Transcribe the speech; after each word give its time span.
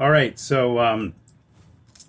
All 0.00 0.12
right, 0.12 0.38
so 0.38 0.78
um, 0.78 1.14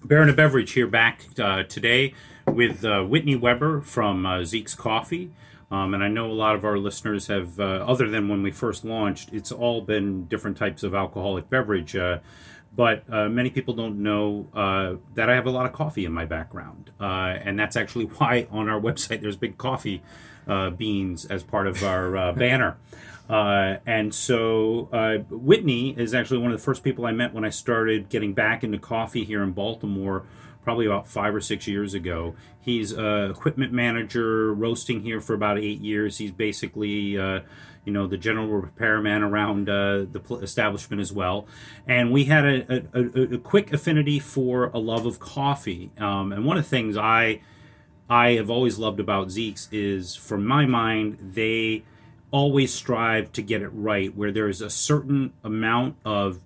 Baron 0.04 0.30
of 0.30 0.36
Beverage 0.36 0.74
here 0.74 0.86
back 0.86 1.26
uh, 1.39 1.63
today 1.63 2.13
with 2.46 2.85
uh, 2.85 3.01
Whitney 3.01 3.35
Weber 3.35 3.81
from 3.81 4.27
uh, 4.27 4.43
Zeke's 4.43 4.75
Coffee. 4.75 5.31
Um, 5.71 5.96
and 5.96 6.04
I 6.04 6.07
know 6.07 6.29
a 6.29 6.33
lot 6.33 6.54
of 6.54 6.63
our 6.63 6.78
listeners 6.78 7.25
have, 7.28 7.60
uh, 7.60 7.63
other 7.63 8.07
than 8.07 8.29
when 8.29 8.44
we 8.44 8.52
first 8.52 8.86
launched, 8.86 9.33
it's 9.33 9.52
all 9.52 9.81
been 9.81 10.25
different 10.25 10.55
types 10.55 10.83
of 10.83 10.94
alcoholic 10.94 11.49
beverage. 11.49 11.96
Uh, 11.96 12.20
but 12.75 13.12
uh, 13.12 13.28
many 13.28 13.50
people 13.50 13.73
don't 13.73 14.04
know 14.04 15.00
that 15.16 15.28
I 15.28 15.34
have 15.34 15.48
a 15.48 15.52
lot 15.52 15.66
of 15.66 15.74
coffee 15.74 16.06
in 16.06 16.12
my 16.12 16.26
background. 16.26 16.92
And 17.00 17.58
that's 17.58 17.76
actually 17.76 18.06
why 18.20 18.46
on 18.52 18.70
our 18.70 18.80
website 18.80 19.21
there's 19.21 19.36
big 19.36 19.58
coffee 19.58 20.04
beans 20.78 21.26
as 21.26 21.42
part 21.42 21.66
of 21.66 21.84
our 21.84 22.34
banner. 22.34 22.78
Uh, 23.30 23.77
and 23.86 24.14
so 24.14 24.89
uh, 24.91 25.20
Whitney 25.29 25.91
is 25.98 26.14
actually 26.14 26.39
one 26.39 26.52
of 26.52 26.57
the 26.57 26.64
first 26.64 26.84
people 26.84 27.05
I 27.05 27.11
met 27.11 27.34
when 27.34 27.46
I 27.46 27.52
started 27.52 28.09
getting 28.09 28.34
back 28.34 28.64
into 28.64 28.79
coffee 28.79 29.23
here 29.23 29.43
in 29.43 29.52
Baltimore, 29.52 30.25
probably 30.64 30.88
about 30.88 31.07
five 31.07 31.36
or 31.36 31.42
six 31.42 31.68
years 31.68 31.93
ago. 31.93 32.36
He's 32.59 32.92
a 32.92 33.30
equipment 33.30 33.72
manager, 33.72 34.53
roasting 34.53 35.02
here 35.02 35.22
for 35.22 35.36
about 35.36 35.59
eight 35.59 35.80
years. 35.80 36.17
He's 36.17 36.31
basically, 36.31 37.19
uh, 37.19 37.42
you 37.86 37.94
know, 37.94 38.08
the 38.08 38.17
general 38.17 38.47
repairman 38.47 39.22
around 39.22 39.69
uh, 39.69 40.05
the 40.11 40.19
pl- 40.19 40.39
establishment 40.39 41.00
as 41.00 41.14
well. 41.14 41.47
And 41.88 42.11
we 42.11 42.25
had 42.25 42.45
a, 42.45 42.83
a, 42.94 43.36
a, 43.36 43.38
quick 43.38 43.72
affinity 43.72 44.19
for 44.19 44.66
a 44.66 44.80
love 44.80 45.05
of 45.05 45.19
coffee. 45.19 45.91
Um, 46.00 46.33
and 46.33 46.45
one 46.45 46.58
of 46.58 46.64
the 46.64 46.69
things 46.69 46.97
I 46.97 47.41
I 48.09 48.31
have 48.31 48.50
always 48.50 48.80
loved 48.80 49.00
about 49.00 49.30
Zeke's 49.30 49.69
is, 49.72 50.16
from 50.16 50.44
my 50.44 50.66
mind, 50.66 51.19
they 51.22 51.83
always 52.31 52.73
strive 52.73 53.31
to 53.33 53.42
get 53.42 53.61
it 53.61 53.69
right, 53.69 54.16
where 54.16 54.31
there 54.31 54.47
is 54.47 54.61
a 54.61 54.69
certain 54.69 55.33
amount 55.44 55.95
of 56.06 56.39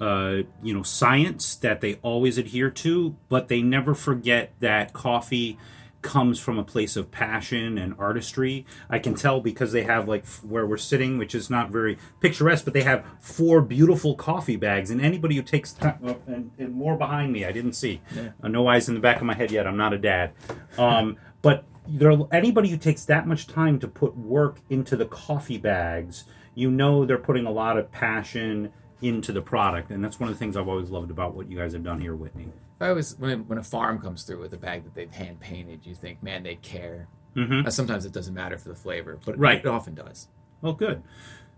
uh, 0.00 0.42
you 0.62 0.74
know 0.74 0.82
science 0.82 1.54
that 1.56 1.80
they 1.80 1.94
always 2.02 2.38
adhere 2.38 2.70
to, 2.70 3.16
but 3.28 3.48
they 3.48 3.62
never 3.62 3.94
forget 3.94 4.52
that 4.60 4.92
coffee 4.92 5.58
comes 6.00 6.38
from 6.38 6.58
a 6.58 6.64
place 6.64 6.96
of 6.96 7.10
passion 7.10 7.76
and 7.76 7.94
artistry. 7.98 8.64
I 8.88 8.98
can 8.98 9.14
tell 9.14 9.40
because 9.40 9.72
they 9.72 9.82
have 9.82 10.08
like 10.08 10.22
f- 10.22 10.44
where 10.44 10.66
we're 10.66 10.76
sitting, 10.76 11.18
which 11.18 11.34
is 11.34 11.50
not 11.50 11.70
very 11.70 11.98
picturesque, 12.20 12.64
but 12.64 12.74
they 12.74 12.82
have 12.82 13.04
four 13.20 13.60
beautiful 13.60 14.14
coffee 14.14 14.56
bags. 14.56 14.90
And 14.90 15.00
anybody 15.00 15.34
who 15.36 15.42
takes 15.42 15.72
time, 15.72 15.98
oh, 16.04 16.16
and, 16.26 16.52
and 16.58 16.72
more 16.72 16.96
behind 16.96 17.32
me, 17.32 17.44
I 17.44 17.52
didn't 17.52 17.72
see. 17.72 18.00
Uh, 18.42 18.48
no 18.48 18.68
eyes 18.68 18.88
in 18.88 18.94
the 18.94 19.00
back 19.00 19.16
of 19.16 19.24
my 19.24 19.34
head 19.34 19.50
yet. 19.50 19.66
I'm 19.66 19.76
not 19.76 19.92
a 19.92 19.98
dad. 19.98 20.32
Um, 20.76 21.16
but 21.42 21.64
there, 21.88 22.12
anybody 22.32 22.68
who 22.68 22.76
takes 22.76 23.04
that 23.06 23.26
much 23.26 23.46
time 23.46 23.78
to 23.80 23.88
put 23.88 24.16
work 24.16 24.58
into 24.70 24.96
the 24.96 25.06
coffee 25.06 25.58
bags, 25.58 26.24
you 26.54 26.70
know 26.70 27.04
they're 27.04 27.18
putting 27.18 27.46
a 27.46 27.50
lot 27.50 27.78
of 27.78 27.90
passion 27.92 28.72
into 29.00 29.32
the 29.32 29.40
product, 29.42 29.90
and 29.90 30.02
that's 30.02 30.18
one 30.18 30.28
of 30.28 30.34
the 30.34 30.38
things 30.38 30.56
I've 30.56 30.68
always 30.68 30.90
loved 30.90 31.10
about 31.10 31.34
what 31.34 31.48
you 31.50 31.56
guys 31.56 31.72
have 31.72 31.84
done 31.84 32.00
here, 32.00 32.14
Whitney. 32.16 32.48
I 32.80 32.88
always 32.90 33.16
when 33.18 33.46
when 33.48 33.58
a 33.58 33.64
farm 33.64 34.00
comes 34.00 34.22
through 34.24 34.40
with 34.40 34.52
a 34.52 34.56
bag 34.58 34.84
that 34.84 34.94
they've 34.94 35.10
hand 35.10 35.40
painted, 35.40 35.86
you 35.86 35.94
think, 35.94 36.22
man, 36.22 36.42
they 36.42 36.56
care. 36.56 37.08
Mhm. 37.36 37.66
Uh, 37.66 37.70
sometimes 37.70 38.04
it 38.04 38.12
doesn't 38.12 38.34
matter 38.34 38.58
for 38.58 38.68
the 38.68 38.74
flavor, 38.74 39.18
but 39.24 39.38
Right. 39.38 39.58
it 39.58 39.66
often 39.66 39.94
does. 39.94 40.28
Oh, 40.62 40.72
good. 40.72 41.02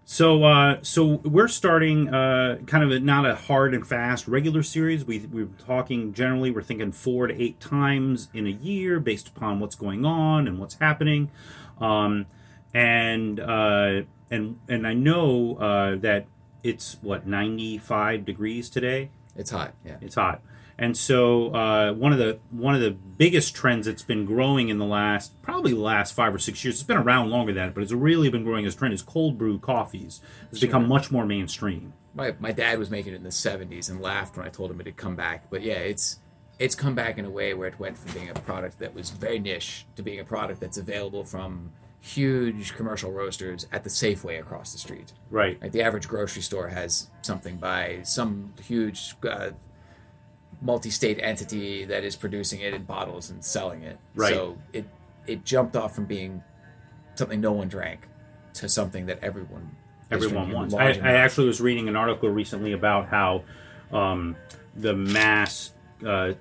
So, 0.04 0.42
uh, 0.42 0.78
so 0.82 1.20
we're 1.22 1.48
starting 1.48 2.12
uh, 2.12 2.58
kind 2.66 2.82
of 2.82 2.90
a, 2.90 2.98
not 2.98 3.26
a 3.26 3.36
hard 3.36 3.74
and 3.74 3.86
fast 3.86 4.26
regular 4.26 4.62
series. 4.62 5.04
We 5.04 5.20
we're 5.20 5.48
talking 5.64 6.12
generally. 6.12 6.50
We're 6.50 6.62
thinking 6.62 6.90
four 6.90 7.28
to 7.28 7.42
eight 7.42 7.60
times 7.60 8.28
in 8.34 8.46
a 8.46 8.50
year, 8.50 8.98
based 8.98 9.28
upon 9.28 9.60
what's 9.60 9.76
going 9.76 10.04
on 10.04 10.48
and 10.48 10.58
what's 10.58 10.74
happening. 10.74 11.30
Um, 11.80 12.26
and 12.74 13.38
uh, 13.38 14.02
and 14.30 14.58
and 14.68 14.86
I 14.86 14.94
know 14.94 15.56
uh, 15.56 15.96
that 15.96 16.26
it's 16.64 16.96
what 17.02 17.26
ninety 17.26 17.78
five 17.78 18.24
degrees 18.24 18.68
today. 18.68 19.10
It's 19.36 19.50
hot. 19.50 19.74
Yeah. 19.84 19.96
It's 20.00 20.16
hot. 20.16 20.42
And 20.80 20.96
so 20.96 21.54
uh, 21.54 21.92
one 21.92 22.12
of 22.12 22.18
the 22.18 22.38
one 22.50 22.74
of 22.74 22.80
the 22.80 22.90
biggest 22.90 23.54
trends 23.54 23.84
that's 23.84 24.02
been 24.02 24.24
growing 24.24 24.70
in 24.70 24.78
the 24.78 24.86
last 24.86 25.40
probably 25.42 25.74
the 25.74 25.78
last 25.78 26.14
five 26.14 26.34
or 26.34 26.38
six 26.38 26.64
years. 26.64 26.76
It's 26.76 26.82
been 26.82 26.96
around 26.96 27.28
longer 27.28 27.52
than 27.52 27.66
that, 27.66 27.74
but 27.74 27.82
it's 27.82 27.92
really 27.92 28.30
been 28.30 28.44
growing 28.44 28.64
as 28.64 28.74
a 28.74 28.78
trend. 28.78 28.94
Is 28.94 29.02
cold 29.02 29.36
brew 29.36 29.58
coffees. 29.58 30.22
It's 30.50 30.60
become 30.60 30.88
much 30.88 31.10
more 31.10 31.26
mainstream. 31.26 31.92
My 32.14 32.34
my 32.40 32.50
dad 32.50 32.78
was 32.78 32.90
making 32.90 33.12
it 33.12 33.16
in 33.16 33.24
the 33.24 33.28
'70s 33.28 33.90
and 33.90 34.00
laughed 34.00 34.38
when 34.38 34.46
I 34.46 34.48
told 34.48 34.70
him 34.70 34.80
it 34.80 34.86
had 34.86 34.96
come 34.96 35.16
back. 35.16 35.50
But 35.50 35.60
yeah, 35.60 35.74
it's 35.74 36.18
it's 36.58 36.74
come 36.74 36.94
back 36.94 37.18
in 37.18 37.26
a 37.26 37.30
way 37.30 37.52
where 37.52 37.68
it 37.68 37.78
went 37.78 37.98
from 37.98 38.12
being 38.14 38.30
a 38.30 38.34
product 38.34 38.78
that 38.78 38.94
was 38.94 39.10
very 39.10 39.38
niche 39.38 39.84
to 39.96 40.02
being 40.02 40.20
a 40.20 40.24
product 40.24 40.60
that's 40.60 40.78
available 40.78 41.24
from 41.24 41.72
huge 42.00 42.74
commercial 42.74 43.12
roasters 43.12 43.66
at 43.70 43.84
the 43.84 43.90
Safeway 43.90 44.40
across 44.40 44.72
the 44.72 44.78
street. 44.78 45.12
Right. 45.30 45.60
Like 45.60 45.72
the 45.72 45.82
average 45.82 46.08
grocery 46.08 46.40
store 46.40 46.68
has 46.68 47.08
something 47.20 47.58
by 47.58 48.00
some 48.04 48.54
huge 48.62 49.14
uh, 49.28 49.50
multi-state 50.60 51.18
entity 51.22 51.84
that 51.84 52.04
is 52.04 52.16
producing 52.16 52.60
it 52.60 52.74
in 52.74 52.84
bottles 52.84 53.30
and 53.30 53.44
selling 53.44 53.82
it. 53.82 53.98
Right. 54.14 54.34
So 54.34 54.58
it 54.72 54.86
it 55.26 55.44
jumped 55.44 55.76
off 55.76 55.94
from 55.94 56.06
being 56.06 56.42
something 57.14 57.40
no 57.40 57.52
one 57.52 57.68
drank 57.68 58.08
to 58.54 58.68
something 58.68 59.06
that 59.06 59.18
everyone 59.22 59.76
Everyone 60.10 60.50
wants. 60.50 60.74
I, 60.74 60.88
I 60.88 61.12
actually 61.12 61.46
was 61.46 61.60
reading 61.60 61.88
an 61.88 61.94
article 61.94 62.30
recently 62.30 62.72
about 62.72 63.08
how 63.08 63.44
um, 63.92 64.36
the 64.74 64.94
mass 64.94 65.70
uh, 66.04 66.32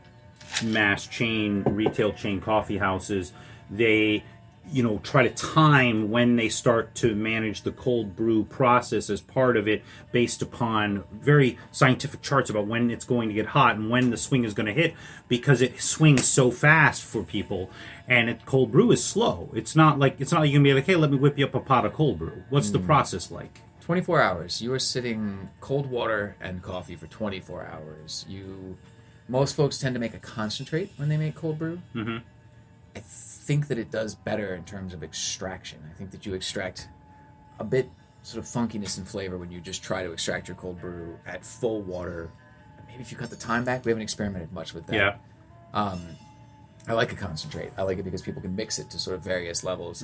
mass 0.64 1.06
chain 1.06 1.64
retail 1.64 2.12
chain 2.14 2.42
coffee 2.42 2.78
houses 2.78 3.32
they 3.70 4.24
you 4.72 4.84
know 4.84 5.00
try 5.04 5.24
to 5.24 5.30
time 5.30 6.10
when 6.10 6.36
they 6.36 6.50
start 6.50 6.94
to 6.96 7.16
manage 7.16 7.62
the 7.62 7.72
cold 7.72 8.16
brew 8.16 8.44
process 8.44 9.10
as 9.10 9.22
part 9.22 9.58
of 9.58 9.68
it 9.68 9.84
based 10.12 10.42
upon 10.42 11.04
very 11.12 11.58
scientific 11.72 12.22
charts 12.22 12.50
about 12.50 12.68
when 12.68 12.90
it's 12.90 13.06
going 13.06 13.30
to 13.30 13.34
get 13.34 13.48
hot 13.48 13.76
and 13.76 13.90
when 13.90 14.10
the 14.10 14.18
swing 14.18 14.44
is 14.44 14.54
going 14.54 14.68
to 14.68 14.74
hit 14.74 14.94
because 15.28 15.62
it 15.62 15.82
swings 15.82 16.26
so 16.26 16.52
fast 16.52 17.04
for 17.04 17.24
people 17.24 17.70
and 18.08 18.30
it, 18.30 18.46
cold 18.46 18.72
brew 18.72 18.92
is 18.92 19.04
slow 19.04 19.50
it's 19.54 19.76
not 19.76 20.00
like 20.00 20.20
it's 20.20 20.32
not 20.32 20.42
like 20.42 20.50
you 20.50 20.56
can 20.56 20.64
be 20.64 20.74
like 20.74 20.86
hey 20.86 20.96
let 20.96 21.12
me 21.12 21.18
whip 21.18 21.38
you 21.38 21.46
up 21.46 21.56
a 21.56 21.60
pot 21.60 21.86
of 21.86 21.94
cold 21.94 22.20
brew 22.20 22.44
what's 22.50 22.70
the 22.72 22.80
process 22.80 23.32
like 23.32 23.62
24 23.90 24.22
hours. 24.22 24.62
You 24.62 24.72
are 24.74 24.78
sitting 24.78 25.50
cold 25.62 25.90
water 25.90 26.36
and 26.40 26.62
coffee 26.62 26.96
for 26.96 27.08
24 27.08 27.66
hours. 27.66 28.24
You, 28.30 28.78
most 29.28 29.56
folks 29.56 29.80
tend 29.80 29.96
to 29.96 30.00
make 30.00 30.14
a 30.14 30.20
concentrate 30.20 30.92
when 30.98 31.10
they 31.10 31.18
make 31.18 31.34
cold 31.34 31.58
brew. 31.58 31.82
Mm-hmm. 31.96 32.18
I 32.96 33.00
think 33.00 33.68
that 33.68 33.78
it 33.78 33.92
does 33.92 34.16
better 34.16 34.56
in 34.56 34.64
terms 34.64 34.94
of 34.94 35.04
extraction. 35.04 35.80
I 35.90 35.98
think 35.98 36.12
that 36.12 36.26
you 36.26 36.34
extract 36.34 36.88
a 37.60 37.64
bit 37.64 37.90
sort 38.24 38.44
of 38.44 38.50
funkiness 38.50 38.98
and 38.98 39.08
flavor 39.08 39.38
when 39.38 39.52
you 39.52 39.62
just 39.62 39.84
try 39.84 40.04
to 40.04 40.12
extract 40.12 40.48
your 40.48 40.56
cold 40.56 40.80
brew 40.80 41.18
at 41.26 41.46
full 41.46 41.82
water. 41.82 42.32
Maybe 42.88 43.02
if 43.02 43.12
you 43.12 43.18
cut 43.18 43.30
the 43.30 43.36
time 43.36 43.64
back, 43.64 43.86
we 43.86 43.92
haven't 43.92 44.04
experimented 44.04 44.52
much 44.52 44.74
with 44.74 44.86
that. 44.88 44.96
yeah 44.96 45.16
I 46.88 46.94
like 46.94 47.12
a 47.12 47.16
concentrate. 47.16 47.72
I 47.78 47.84
like 47.84 48.00
it 48.00 48.04
because 48.04 48.22
people 48.22 48.42
can 48.42 48.56
mix 48.56 48.80
it 48.80 48.90
to 48.92 49.00
sort 49.00 49.16
of 49.16 49.24
various 49.24 49.64
levels. 49.64 50.04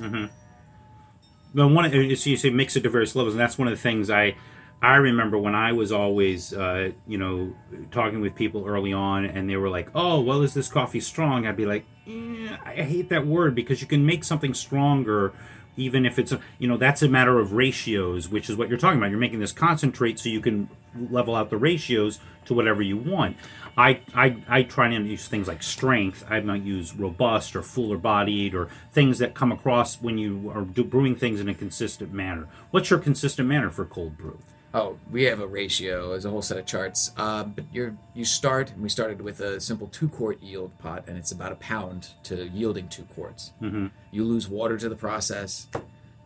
Well, 1.54 1.70
one 1.70 1.86
uh, 1.86 1.90
so 2.16 2.30
you 2.30 2.36
say 2.36 2.50
mix 2.50 2.76
it 2.76 2.82
to 2.82 2.90
various 2.90 3.16
levels, 3.16 3.34
and 3.34 3.40
that's 3.40 3.58
one 3.58 3.66
of 3.66 3.72
the 3.72 3.80
things 3.80 4.10
I 4.10 4.36
I 4.82 4.96
remember 4.96 5.38
when 5.38 5.54
I 5.54 5.72
was 5.72 5.90
always 5.90 6.52
uh, 6.52 6.92
you 7.06 7.18
know 7.18 7.54
talking 7.90 8.20
with 8.20 8.34
people 8.34 8.66
early 8.66 8.92
on, 8.92 9.24
and 9.24 9.48
they 9.48 9.56
were 9.56 9.70
like, 9.70 9.88
"Oh, 9.94 10.20
well, 10.20 10.42
is 10.42 10.54
this 10.54 10.68
coffee 10.68 11.00
strong?" 11.00 11.46
I'd 11.46 11.56
be 11.56 11.66
like, 11.66 11.84
eh, 12.06 12.56
"I 12.64 12.74
hate 12.82 13.08
that 13.08 13.26
word 13.26 13.54
because 13.54 13.80
you 13.80 13.86
can 13.86 14.04
make 14.04 14.24
something 14.24 14.54
stronger." 14.54 15.32
Even 15.78 16.06
if 16.06 16.18
it's, 16.18 16.32
you 16.58 16.66
know, 16.66 16.78
that's 16.78 17.02
a 17.02 17.08
matter 17.08 17.38
of 17.38 17.52
ratios, 17.52 18.30
which 18.30 18.48
is 18.48 18.56
what 18.56 18.70
you're 18.70 18.78
talking 18.78 18.96
about. 18.96 19.10
You're 19.10 19.20
making 19.20 19.40
this 19.40 19.52
concentrate 19.52 20.18
so 20.18 20.30
you 20.30 20.40
can 20.40 20.70
level 21.10 21.34
out 21.34 21.50
the 21.50 21.58
ratios 21.58 22.18
to 22.46 22.54
whatever 22.54 22.80
you 22.80 22.96
want. 22.96 23.36
I, 23.76 24.00
I, 24.14 24.42
I 24.48 24.62
try 24.62 24.88
and 24.88 25.06
use 25.06 25.28
things 25.28 25.48
like 25.48 25.62
strength. 25.62 26.24
I 26.30 26.40
might 26.40 26.62
use 26.62 26.96
robust 26.96 27.54
or 27.54 27.62
fuller 27.62 27.98
bodied 27.98 28.54
or 28.54 28.68
things 28.90 29.18
that 29.18 29.34
come 29.34 29.52
across 29.52 30.00
when 30.00 30.16
you 30.16 30.50
are 30.50 30.62
brewing 30.62 31.14
things 31.14 31.40
in 31.40 31.48
a 31.50 31.54
consistent 31.54 32.10
manner. 32.10 32.48
What's 32.70 32.88
your 32.88 32.98
consistent 32.98 33.46
manner 33.46 33.68
for 33.68 33.84
cold 33.84 34.16
brew? 34.16 34.38
Oh, 34.74 34.98
we 35.10 35.22
have 35.24 35.40
a 35.40 35.46
ratio. 35.46 36.10
There's 36.10 36.24
a 36.26 36.30
whole 36.30 36.42
set 36.42 36.58
of 36.58 36.66
charts. 36.66 37.12
Uh, 37.16 37.44
but 37.44 37.64
you're 37.72 37.96
you 38.14 38.24
start. 38.24 38.70
and 38.72 38.82
We 38.82 38.88
started 38.88 39.20
with 39.22 39.40
a 39.40 39.60
simple 39.60 39.86
two 39.88 40.08
quart 40.08 40.42
yield 40.42 40.76
pot, 40.78 41.04
and 41.06 41.16
it's 41.16 41.32
about 41.32 41.52
a 41.52 41.56
pound 41.56 42.08
to 42.24 42.46
yielding 42.48 42.88
two 42.88 43.04
quarts. 43.04 43.52
Mm-hmm. 43.62 43.86
You 44.10 44.24
lose 44.24 44.48
water 44.48 44.76
to 44.76 44.88
the 44.88 44.96
process. 44.96 45.68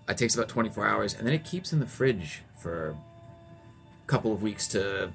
It 0.08 0.18
takes 0.18 0.34
about 0.34 0.48
24 0.48 0.84
hours, 0.86 1.14
and 1.14 1.24
then 1.26 1.34
it 1.34 1.44
keeps 1.44 1.72
in 1.72 1.78
the 1.78 1.86
fridge 1.86 2.42
for 2.58 2.88
a 2.90 4.06
couple 4.06 4.32
of 4.32 4.42
weeks 4.42 4.66
to. 4.68 5.12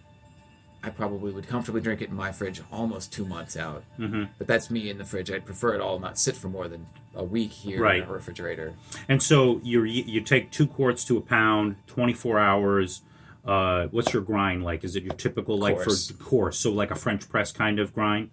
I 0.83 0.89
probably 0.91 1.31
would 1.33 1.47
comfortably 1.47 1.81
drink 1.81 2.03
it 2.03 2.09
in 2.09 2.15
my 2.15 2.31
fridge 2.31 2.61
almost 2.71 3.11
two 3.11 3.25
months 3.25 3.57
out. 3.57 3.83
Mm-hmm. 3.97 4.25
But 4.37 4.45
that's 4.45 4.69
me 4.69 4.91
in 4.91 4.99
the 4.99 5.03
fridge. 5.03 5.31
I'd 5.31 5.43
prefer 5.43 5.73
it 5.73 5.81
all 5.81 5.97
not 5.97 6.19
sit 6.19 6.37
for 6.37 6.47
more 6.47 6.67
than 6.67 6.85
a 7.15 7.23
week 7.23 7.49
here 7.51 7.81
Right. 7.81 8.03
in 8.03 8.07
a 8.07 8.11
refrigerator. 8.13 8.75
And 9.09 9.21
so 9.21 9.59
you 9.63 9.83
you 9.83 10.21
take 10.21 10.51
two 10.51 10.67
quarts 10.67 11.03
to 11.05 11.17
a 11.17 11.21
pound, 11.21 11.77
24 11.87 12.37
hours. 12.39 13.01
Uh, 13.45 13.87
what's 13.91 14.13
your 14.13 14.23
grind 14.23 14.63
like? 14.63 14.83
Is 14.83 14.95
it 14.95 15.03
your 15.03 15.13
typical 15.13 15.57
like 15.57 15.75
Coarse. 15.75 16.09
for 16.09 16.23
course, 16.23 16.59
so 16.59 16.71
like 16.71 16.91
a 16.91 16.95
French 16.95 17.29
press 17.29 17.51
kind 17.51 17.79
of 17.79 17.93
grind? 17.93 18.29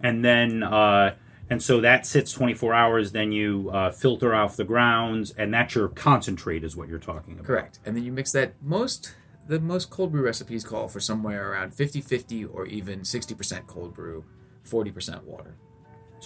And 0.00 0.24
then 0.24 0.62
uh, 0.62 1.14
and 1.48 1.62
so 1.62 1.80
that 1.80 2.06
sits 2.06 2.32
24 2.32 2.74
hours. 2.74 3.12
Then 3.12 3.32
you 3.32 3.70
uh, 3.72 3.90
filter 3.90 4.34
off 4.34 4.56
the 4.56 4.64
grounds, 4.64 5.32
and 5.32 5.52
that's 5.52 5.74
your 5.74 5.88
concentrate, 5.88 6.64
is 6.64 6.76
what 6.76 6.88
you're 6.88 6.98
talking 6.98 7.34
about. 7.34 7.46
Correct. 7.46 7.78
And 7.84 7.96
then 7.96 8.04
you 8.04 8.12
mix 8.12 8.32
that. 8.32 8.54
Most 8.62 9.14
the 9.48 9.60
most 9.60 9.90
cold 9.90 10.10
brew 10.10 10.22
recipes 10.22 10.64
call 10.64 10.88
for 10.88 10.98
somewhere 10.98 11.52
around 11.52 11.72
50-50 11.72 12.52
or 12.52 12.66
even 12.66 13.02
60% 13.02 13.66
cold 13.68 13.94
brew, 13.94 14.24
40% 14.68 15.22
water. 15.22 15.54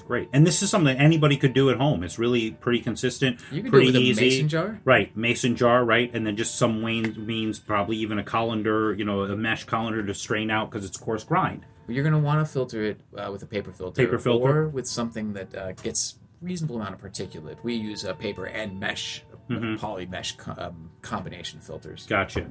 It's 0.00 0.06
great, 0.08 0.30
and 0.32 0.46
this 0.46 0.62
is 0.62 0.70
something 0.70 0.96
that 0.96 1.02
anybody 1.02 1.36
could 1.36 1.52
do 1.52 1.68
at 1.68 1.76
home. 1.76 2.02
It's 2.02 2.18
really 2.18 2.52
pretty 2.52 2.80
consistent, 2.80 3.38
You 3.52 3.60
can 3.60 3.70
pretty 3.70 3.92
do 3.92 3.98
it 3.98 4.00
with 4.00 4.02
easy. 4.18 4.22
a 4.22 4.24
mason 4.30 4.48
jar. 4.48 4.80
Right, 4.86 5.14
mason 5.14 5.56
jar, 5.56 5.84
right, 5.84 6.10
and 6.14 6.26
then 6.26 6.36
just 6.38 6.54
some 6.54 6.80
means 6.82 7.58
probably 7.60 7.98
even 7.98 8.18
a 8.18 8.24
colander, 8.24 8.94
you 8.94 9.04
know, 9.04 9.24
a 9.24 9.36
mesh 9.36 9.64
colander 9.64 10.02
to 10.02 10.14
strain 10.14 10.50
out 10.50 10.70
because 10.70 10.86
it's 10.86 10.96
coarse 10.96 11.22
grind. 11.22 11.66
You're 11.86 12.02
going 12.02 12.14
to 12.14 12.18
want 12.18 12.46
to 12.46 12.50
filter 12.50 12.82
it 12.82 13.00
uh, 13.14 13.28
with 13.30 13.42
a 13.42 13.46
paper 13.46 13.72
filter, 13.72 14.02
Paper 14.02 14.18
filter. 14.18 14.62
or 14.62 14.68
with 14.70 14.86
something 14.86 15.34
that 15.34 15.54
uh, 15.54 15.72
gets 15.72 16.18
reasonable 16.40 16.76
amount 16.76 16.94
of 16.94 17.00
particulate. 17.02 17.62
We 17.62 17.74
use 17.74 18.04
a 18.04 18.14
paper 18.14 18.46
and 18.46 18.80
mesh, 18.80 19.22
Mhm. 19.50 19.78
poly 19.78 20.06
mesh 20.06 20.34
co- 20.38 20.54
um, 20.56 20.88
combination 21.02 21.60
filters 21.60 22.06
Gotcha. 22.06 22.46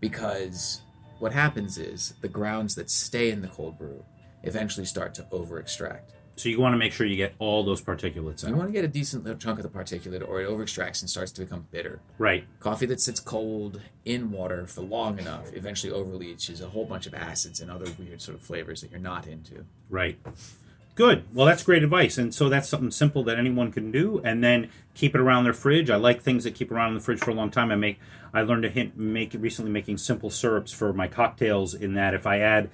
because 0.00 0.82
what 1.18 1.32
happens 1.32 1.78
is 1.78 2.14
the 2.20 2.28
grounds 2.28 2.76
that 2.76 2.90
stay 2.90 3.30
in 3.32 3.40
the 3.42 3.48
cold 3.48 3.76
brew 3.76 4.04
eventually 4.44 4.86
start 4.86 5.14
to 5.14 5.26
over 5.32 5.58
extract. 5.58 6.12
So 6.36 6.48
you 6.48 6.60
want 6.60 6.72
to 6.72 6.78
make 6.78 6.92
sure 6.92 7.06
you 7.06 7.16
get 7.16 7.34
all 7.38 7.62
those 7.62 7.82
particulates 7.82 8.46
You 8.46 8.56
want 8.56 8.68
to 8.68 8.72
get 8.72 8.84
a 8.84 8.88
decent 8.88 9.24
little 9.24 9.38
chunk 9.38 9.58
of 9.58 9.62
the 9.62 9.78
particulate, 9.78 10.26
or 10.26 10.40
it 10.40 10.48
overextracts 10.48 11.00
and 11.00 11.10
starts 11.10 11.30
to 11.32 11.42
become 11.42 11.66
bitter. 11.70 12.00
Right. 12.18 12.46
Coffee 12.58 12.86
that 12.86 13.00
sits 13.00 13.20
cold 13.20 13.80
in 14.04 14.30
water 14.30 14.66
for 14.66 14.80
long 14.80 15.18
enough 15.18 15.52
eventually 15.52 15.92
overleaches 15.92 16.60
a 16.60 16.68
whole 16.68 16.84
bunch 16.84 17.06
of 17.06 17.14
acids 17.14 17.60
and 17.60 17.70
other 17.70 17.86
weird 17.98 18.22
sort 18.22 18.36
of 18.36 18.42
flavors 18.42 18.80
that 18.80 18.90
you're 18.90 19.00
not 19.00 19.26
into. 19.26 19.64
Right. 19.90 20.18
Good. 20.94 21.24
Well, 21.32 21.46
that's 21.46 21.62
great 21.62 21.82
advice. 21.82 22.18
And 22.18 22.34
so 22.34 22.50
that's 22.50 22.68
something 22.68 22.90
simple 22.90 23.24
that 23.24 23.38
anyone 23.38 23.72
can 23.72 23.90
do. 23.90 24.20
And 24.24 24.44
then 24.44 24.70
keep 24.94 25.14
it 25.14 25.20
around 25.20 25.44
their 25.44 25.54
fridge. 25.54 25.88
I 25.88 25.96
like 25.96 26.20
things 26.20 26.44
that 26.44 26.54
keep 26.54 26.70
around 26.70 26.88
in 26.88 26.94
the 26.96 27.00
fridge 27.00 27.20
for 27.20 27.30
a 27.30 27.34
long 27.34 27.50
time. 27.50 27.70
I 27.70 27.76
make. 27.76 27.98
I 28.34 28.42
learned 28.42 28.62
to 28.64 28.70
hint 28.70 28.96
make 28.96 29.34
recently 29.38 29.70
making 29.70 29.98
simple 29.98 30.28
syrups 30.28 30.72
for 30.72 30.92
my 30.92 31.08
cocktails. 31.08 31.72
In 31.74 31.94
that, 31.94 32.12
if 32.12 32.26
I 32.26 32.40
add, 32.40 32.70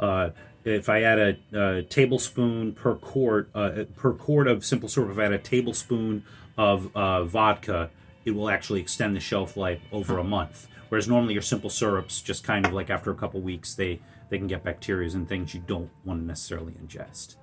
uh, 0.00 0.30
if 0.64 0.88
I 0.88 1.02
add 1.02 1.18
a, 1.18 1.78
a 1.78 1.82
tablespoon 1.82 2.72
per 2.72 2.94
quart 2.94 3.50
uh, 3.54 3.84
per 3.96 4.12
quart 4.12 4.46
of 4.46 4.64
simple 4.64 4.88
syrup, 4.88 5.10
if 5.10 5.18
I 5.18 5.26
add 5.26 5.32
a 5.32 5.38
tablespoon 5.38 6.24
of 6.58 6.94
uh, 6.94 7.24
vodka, 7.24 7.90
it 8.24 8.32
will 8.32 8.50
actually 8.50 8.80
extend 8.80 9.16
the 9.16 9.20
shelf 9.20 9.56
life 9.56 9.80
over 9.92 10.18
a 10.18 10.24
month. 10.24 10.68
Whereas 10.88 11.08
normally 11.08 11.34
your 11.34 11.42
simple 11.42 11.70
syrups, 11.70 12.20
just 12.20 12.44
kind 12.44 12.66
of 12.66 12.72
like 12.72 12.90
after 12.90 13.10
a 13.10 13.14
couple 13.14 13.40
weeks, 13.40 13.74
they 13.74 14.00
they 14.28 14.38
can 14.38 14.46
get 14.46 14.62
bacteria 14.62 15.10
and 15.10 15.28
things 15.28 15.54
you 15.54 15.62
don't 15.66 15.90
want 16.04 16.20
to 16.20 16.26
necessarily 16.26 16.72
ingest. 16.72 17.36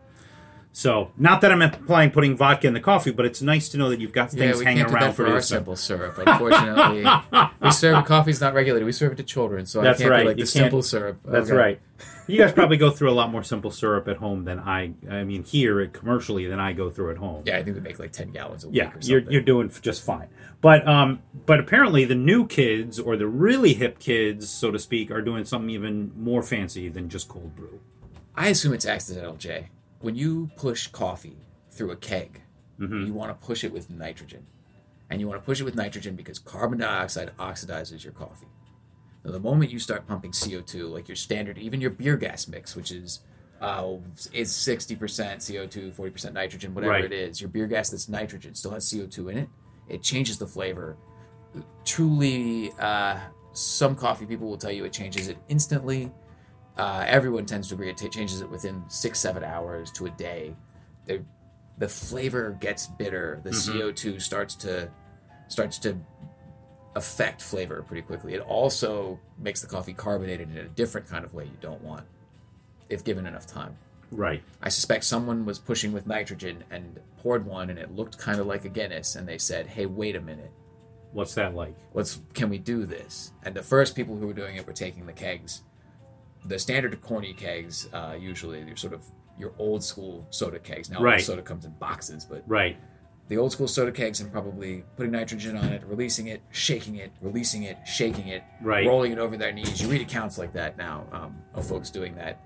So, 0.77 1.09
not 1.17 1.41
that 1.41 1.51
I'm 1.51 1.63
implying 1.63 2.11
putting 2.11 2.37
vodka 2.37 2.67
in 2.67 2.75
the 2.75 2.79
coffee, 2.79 3.09
but 3.09 3.25
it's 3.25 3.41
nice 3.41 3.67
to 3.69 3.79
know 3.79 3.89
that 3.89 3.99
you've 3.99 4.13
got 4.13 4.31
Yeah, 4.31 4.41
things 4.41 4.59
we 4.59 4.65
hanging 4.65 4.81
can't 4.83 4.89
do 4.89 4.95
around 4.95 5.07
that 5.07 5.15
for 5.15 5.25
for 5.25 5.31
our 5.33 5.41
simple 5.41 5.75
syrup. 5.75 6.19
Unfortunately, 6.19 7.03
we 7.61 7.71
serve 7.71 8.05
coffee's 8.05 8.39
not 8.39 8.53
regulated. 8.53 8.85
We 8.85 8.91
serve 8.91 9.13
it 9.13 9.15
to 9.15 9.23
children, 9.23 9.65
so 9.65 9.81
That's 9.81 9.99
I 9.99 10.03
can't 10.03 10.11
right, 10.11 10.25
like 10.27 10.37
you 10.37 10.43
the 10.43 10.47
simple 10.51 10.83
syrup. 10.83 11.17
That's 11.25 11.49
Okay. 11.49 11.57
right. 11.57 11.81
You 12.27 12.37
guys 12.37 12.51
probably 12.51 12.77
go 12.77 12.91
through 12.91 13.09
a 13.09 13.17
lot 13.17 13.31
more 13.31 13.41
simple 13.41 13.71
syrup 13.71 14.07
at 14.07 14.17
home 14.17 14.43
than 14.43 14.59
I. 14.59 14.91
I 15.09 15.23
mean, 15.23 15.43
here 15.43 15.81
at 15.81 15.93
commercially 15.93 16.45
than 16.45 16.59
I 16.59 16.73
go 16.73 16.91
through 16.91 17.09
at 17.09 17.17
home. 17.17 17.41
Yeah, 17.43 17.57
I 17.57 17.63
think 17.63 17.75
we 17.75 17.81
make 17.81 17.97
like 17.97 18.11
ten 18.11 18.29
gallons 18.29 18.63
a 18.63 18.67
week. 18.67 18.77
Yeah, 18.77 18.91
you're 19.01 19.21
you're 19.21 19.41
doing 19.41 19.71
just 19.81 20.03
fine. 20.03 20.27
But 20.61 20.87
um, 20.87 21.23
but 21.47 21.59
apparently 21.59 22.05
the 22.05 22.13
new 22.13 22.45
kids 22.45 22.99
or 22.99 23.17
the 23.17 23.25
really 23.25 23.73
hip 23.73 23.97
kids, 23.97 24.47
so 24.47 24.69
to 24.69 24.77
speak, 24.77 25.09
are 25.09 25.23
doing 25.23 25.43
something 25.43 25.71
even 25.71 26.11
more 26.15 26.43
fancy 26.43 26.87
than 26.87 27.09
just 27.09 27.29
cold 27.29 27.55
brew. 27.55 27.79
I 28.35 28.49
assume 28.49 28.73
it's 28.73 28.85
accidental, 28.85 29.37
Jay. 29.37 29.69
When 29.99 30.15
you 30.15 30.49
push 30.55 30.87
coffee 30.87 31.37
through 31.71 31.91
a 31.91 31.95
keg, 31.95 32.41
Mm-hmm. 32.79 33.07
you 33.07 33.13
want 33.13 33.31
to 33.39 33.43
push 33.45 33.63
it 33.63 33.73
with 33.73 33.89
nitrogen. 33.89 34.45
And 35.09 35.19
you 35.19 35.27
want 35.27 35.41
to 35.41 35.45
push 35.45 35.59
it 35.59 35.63
with 35.63 35.73
nitrogen 35.73 36.15
because 36.15 36.37
carbon 36.37 36.77
dioxide 36.77 37.31
oxidizes 37.39 38.03
your 38.03 38.13
coffee. 38.13 38.45
Now, 39.25 39.31
the 39.31 39.39
moment 39.39 39.71
you 39.71 39.79
start 39.79 40.05
pumping 40.07 40.29
CO2, 40.31 40.87
like 40.91 41.07
your 41.07 41.15
standard, 41.15 41.57
even 41.57 41.81
your 41.81 41.89
beer 41.89 42.17
gas 42.17 42.47
mix, 42.47 42.75
which 42.75 42.91
is 42.91 43.21
uh, 43.59 43.95
is 44.31 44.51
60% 44.51 44.97
CO2, 44.99 45.91
40% 45.95 46.33
nitrogen, 46.33 46.75
whatever 46.75 46.93
Right. 46.93 47.05
it 47.05 47.11
is, 47.11 47.41
your 47.41 47.49
beer 47.49 47.65
gas 47.65 47.89
that's 47.89 48.07
nitrogen 48.07 48.53
still 48.53 48.69
has 48.71 48.85
CO2 48.85 49.31
in 49.31 49.37
it. 49.39 49.49
It 49.89 50.03
changes 50.03 50.37
the 50.37 50.45
flavor. 50.45 50.97
Truly, 51.83 52.71
uh, 52.79 53.17
some 53.53 53.95
coffee 53.95 54.27
people 54.27 54.47
will 54.47 54.57
tell 54.59 54.71
you 54.71 54.85
it 54.85 54.93
changes 54.93 55.29
it 55.29 55.37
instantly. 55.47 56.11
Uh, 56.77 57.03
everyone 57.07 57.45
tends 57.45 57.69
to 57.69 57.73
agree 57.73 57.89
it 57.89 57.97
t- 57.97 58.07
changes 58.09 58.41
it 58.41 58.49
within 58.49 58.83
six, 58.87 59.19
seven 59.19 59.43
hours 59.43 59.91
to 59.91 60.05
a 60.05 60.09
day. 60.11 60.55
The, 61.05 61.23
the 61.77 61.87
flavor 61.87 62.55
gets 62.59 62.87
bitter. 62.87 63.39
The 63.43 63.49
CO2 63.51 64.21
starts 64.21 64.55
to 64.55 64.89
starts 65.47 65.79
to 65.79 65.97
affect 66.95 67.41
flavor 67.41 67.83
pretty 67.87 68.01
quickly. 68.01 68.33
It 68.33 68.41
also 68.41 69.19
makes 69.37 69.61
the 69.61 69.67
coffee 69.67 69.93
carbonated 69.93 70.49
in 70.49 70.57
a 70.57 70.67
different 70.67 71.07
kind 71.07 71.23
of 71.23 71.33
way 71.33 71.45
you 71.45 71.57
don't 71.61 71.81
want, 71.81 72.05
if 72.89 73.03
given 73.03 73.25
enough 73.25 73.47
time. 73.47 73.77
Right. 74.11 74.43
I 74.61 74.69
suspect 74.69 75.03
someone 75.03 75.45
was 75.45 75.59
pushing 75.59 75.93
with 75.93 76.07
nitrogen 76.07 76.63
and 76.69 76.99
poured 77.17 77.45
one, 77.45 77.69
and 77.69 77.79
it 77.79 77.95
looked 77.95 78.17
kind 78.17 78.39
of 78.39 78.47
like 78.47 78.65
a 78.65 78.69
Guinness, 78.69 79.15
and 79.15 79.27
they 79.27 79.37
said, 79.37 79.67
"Hey, 79.67 79.85
wait 79.85 80.15
a 80.15 80.21
minute." 80.21 80.51
What's 81.13 81.33
that 81.35 81.55
like? 81.55 81.75
let's 81.93 82.19
can 82.33 82.49
we 82.49 82.57
do 82.57 82.85
this 82.85 83.31
and 83.41 83.55
the 83.55 83.63
first 83.63 83.95
people 83.95 84.17
who 84.17 84.27
were 84.27 84.33
doing 84.33 84.57
it 84.57 84.67
were 84.67 84.73
taking 84.73 85.05
the 85.05 85.13
kegs 85.13 85.63
the 86.45 86.57
standard 86.59 86.99
corny 87.01 87.33
kegs 87.33 87.87
uh, 87.93 88.15
usually 88.19 88.63
they're 88.63 88.75
sort 88.75 88.93
of 88.93 89.03
your 89.37 89.53
old 89.59 89.83
school 89.83 90.25
soda 90.29 90.59
kegs 90.59 90.89
now 90.89 91.01
Right. 91.01 91.21
soda 91.21 91.41
comes 91.41 91.65
in 91.65 91.71
boxes 91.73 92.25
but 92.25 92.43
Right. 92.47 92.77
the 93.27 93.37
old 93.37 93.51
school 93.51 93.67
soda 93.67 93.91
kegs 93.91 94.19
and 94.21 94.31
probably 94.31 94.83
putting 94.95 95.11
nitrogen 95.11 95.55
on 95.57 95.71
it 95.73 95.83
releasing 95.85 96.27
it 96.27 96.41
shaking 96.51 96.95
it 96.95 97.11
releasing 97.21 97.63
it 97.63 97.77
shaking 97.85 98.27
it 98.29 98.43
Right. 98.61 98.87
rolling 98.87 99.11
it 99.11 99.19
over 99.19 99.37
their 99.37 99.51
knees 99.51 99.81
you 99.81 99.87
read 99.89 100.01
accounts 100.01 100.37
like 100.37 100.53
that 100.53 100.77
now 100.77 101.05
um, 101.11 101.37
of 101.53 101.67
folks 101.67 101.89
doing 101.89 102.15
that 102.15 102.39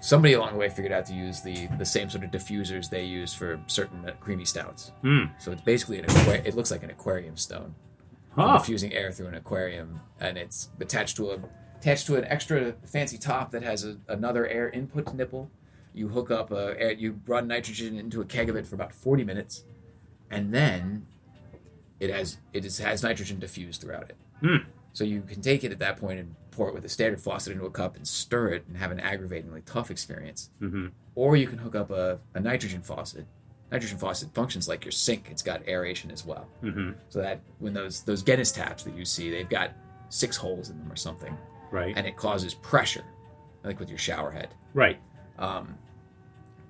somebody 0.00 0.34
along 0.34 0.52
the 0.52 0.58
way 0.58 0.68
figured 0.68 0.92
out 0.92 1.06
to 1.06 1.14
use 1.14 1.40
the 1.42 1.68
the 1.78 1.84
same 1.84 2.08
sort 2.10 2.24
of 2.24 2.30
diffusers 2.30 2.90
they 2.90 3.04
use 3.04 3.32
for 3.34 3.60
certain 3.66 4.08
uh, 4.08 4.12
creamy 4.20 4.44
stouts 4.44 4.92
Hmm. 5.02 5.24
so 5.38 5.52
it's 5.52 5.62
basically 5.62 5.98
an 5.98 6.06
aqua- 6.08 6.42
it 6.44 6.54
looks 6.56 6.70
like 6.70 6.82
an 6.82 6.90
aquarium 6.90 7.36
stone 7.36 7.74
Huh. 8.34 8.58
diffusing 8.58 8.92
air 8.92 9.12
through 9.12 9.28
an 9.28 9.34
aquarium, 9.34 10.00
and 10.20 10.36
it's 10.36 10.68
attached 10.78 11.16
to 11.16 11.30
a 11.30 11.38
attached 11.86 12.06
to 12.08 12.16
an 12.16 12.24
extra 12.24 12.72
fancy 12.84 13.16
top 13.16 13.52
that 13.52 13.62
has 13.62 13.84
a, 13.84 13.96
another 14.08 14.46
air 14.48 14.68
input 14.70 15.14
nipple. 15.14 15.48
You 15.94 16.08
hook 16.08 16.30
up 16.30 16.50
a 16.50 16.74
air, 16.78 16.92
you 16.92 17.20
run 17.26 17.46
nitrogen 17.46 17.96
into 17.96 18.20
a 18.20 18.24
keg 18.24 18.50
of 18.50 18.56
it 18.56 18.66
for 18.66 18.74
about 18.74 18.92
forty 18.92 19.24
minutes, 19.24 19.64
and 20.30 20.52
then 20.52 21.06
it 22.00 22.10
has 22.10 22.38
it 22.52 22.64
is, 22.64 22.78
has 22.78 23.02
nitrogen 23.02 23.38
diffused 23.38 23.80
throughout 23.80 24.10
it. 24.10 24.16
Hmm. 24.40 24.68
So 24.92 25.04
you 25.04 25.22
can 25.22 25.40
take 25.40 25.62
it 25.62 25.72
at 25.72 25.78
that 25.78 25.98
point 25.98 26.18
and 26.18 26.34
pour 26.50 26.68
it 26.68 26.74
with 26.74 26.84
a 26.84 26.88
standard 26.88 27.20
faucet 27.20 27.52
into 27.52 27.66
a 27.66 27.70
cup 27.70 27.96
and 27.96 28.06
stir 28.08 28.48
it 28.48 28.64
and 28.66 28.76
have 28.78 28.90
an 28.90 28.98
aggravatingly 28.98 29.62
tough 29.64 29.90
experience. 29.90 30.50
Mhm. 30.60 30.90
Or 31.14 31.36
you 31.36 31.46
can 31.46 31.58
hook 31.58 31.74
up 31.74 31.90
a, 31.90 32.18
a 32.34 32.40
nitrogen 32.40 32.82
faucet. 32.82 33.26
Nitrogen 33.70 33.98
faucet 33.98 34.34
functions 34.34 34.68
like 34.68 34.84
your 34.84 34.92
sink. 34.92 35.28
It's 35.30 35.42
got 35.42 35.66
aeration 35.68 36.10
as 36.10 36.24
well. 36.26 36.48
Mhm. 36.62 36.94
So 37.10 37.20
that 37.20 37.40
when 37.58 37.74
those 37.74 38.02
those 38.02 38.22
Guinness 38.22 38.50
taps 38.52 38.82
that 38.84 38.96
you 38.96 39.04
see, 39.04 39.30
they've 39.30 39.48
got 39.48 39.70
six 40.08 40.36
holes 40.36 40.68
in 40.70 40.78
them 40.78 40.90
or 40.92 40.96
something, 40.96 41.36
Right. 41.70 41.94
and 41.96 42.06
it 42.06 42.16
causes 42.16 42.54
pressure, 42.54 43.04
like 43.64 43.78
with 43.80 43.88
your 43.88 43.98
shower 43.98 44.30
head, 44.30 44.48
Right. 44.74 44.98
um, 45.38 45.76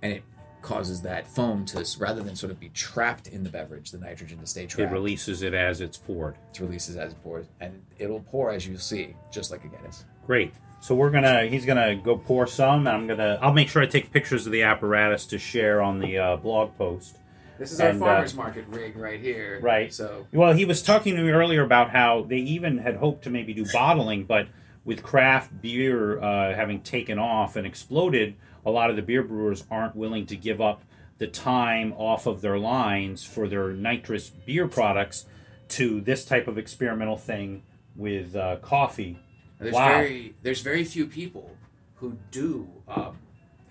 and 0.02 0.12
it 0.12 0.22
causes 0.62 1.02
that 1.02 1.28
foam 1.28 1.64
to 1.64 1.86
rather 2.00 2.22
than 2.22 2.34
sort 2.34 2.50
of 2.50 2.58
be 2.58 2.68
trapped 2.70 3.28
in 3.28 3.44
the 3.44 3.50
beverage, 3.50 3.92
the 3.92 3.98
nitrogen 3.98 4.38
to 4.38 4.46
stay 4.46 4.66
trapped. 4.66 4.90
It 4.90 4.94
releases 4.94 5.42
it 5.42 5.54
as 5.54 5.80
it's 5.80 5.96
poured. 5.96 6.36
It 6.52 6.60
releases 6.60 6.96
as 6.96 7.12
it 7.12 7.22
pours, 7.22 7.46
and 7.60 7.82
it'll 7.98 8.20
pour 8.20 8.50
as 8.50 8.66
you 8.66 8.76
see, 8.76 9.14
just 9.30 9.50
like 9.52 9.64
a 9.64 9.68
Guinness. 9.68 10.04
Great. 10.26 10.52
So 10.80 10.94
we're 10.94 11.10
gonna. 11.10 11.46
He's 11.46 11.64
gonna 11.64 11.94
go 11.96 12.16
pour 12.16 12.46
some. 12.46 12.86
And 12.86 12.88
I'm 12.88 13.06
gonna. 13.06 13.38
I'll 13.40 13.52
make 13.52 13.68
sure 13.68 13.80
I 13.82 13.86
take 13.86 14.12
pictures 14.12 14.44
of 14.46 14.52
the 14.52 14.62
apparatus 14.62 15.24
to 15.26 15.38
share 15.38 15.80
on 15.80 16.00
the 16.00 16.18
uh, 16.18 16.36
blog 16.36 16.76
post. 16.76 17.16
This 17.58 17.72
is 17.72 17.80
And, 17.80 18.02
uh, 18.02 18.06
farmers 18.06 18.34
market 18.34 18.66
rig 18.68 18.96
right 18.96 19.18
here. 19.20 19.58
Right. 19.62 19.92
So 19.92 20.26
Well, 20.32 20.52
he 20.52 20.64
was 20.64 20.82
talking 20.82 21.16
to 21.16 21.22
me 21.22 21.30
earlier 21.30 21.62
about 21.62 21.90
how 21.90 22.22
they 22.28 22.36
even 22.36 22.78
had 22.78 22.96
hoped 22.96 23.24
to 23.24 23.30
maybe 23.30 23.54
do 23.54 23.64
bottling, 23.72 24.24
but 24.24 24.48
with 24.86 25.02
craft 25.02 25.60
beer 25.60 26.18
uh, 26.20 26.54
having 26.54 26.80
taken 26.80 27.18
off 27.18 27.56
and 27.56 27.66
exploded, 27.66 28.34
a 28.64 28.70
lot 28.70 28.88
of 28.88 28.96
the 28.96 29.02
beer 29.02 29.22
brewers 29.22 29.64
aren't 29.70 29.94
willing 29.94 30.24
to 30.26 30.36
give 30.36 30.60
up 30.60 30.82
the 31.18 31.26
time 31.26 31.92
off 31.96 32.26
of 32.26 32.40
their 32.40 32.58
lines 32.58 33.24
for 33.24 33.48
their 33.48 33.72
nitrous 33.72 34.30
beer 34.30 34.68
products 34.68 35.26
to 35.68 36.00
this 36.00 36.24
type 36.24 36.46
of 36.46 36.56
experimental 36.56 37.16
thing 37.16 37.62
with 37.96 38.36
uh, 38.36 38.56
coffee. 38.62 39.18
There's 39.58 39.74
Wow. 39.74 39.88
very 39.88 40.34
there's 40.42 40.60
very 40.60 40.84
few 40.84 41.06
people 41.06 41.50
who 41.96 42.18
do 42.30 42.68
um, 42.86 43.18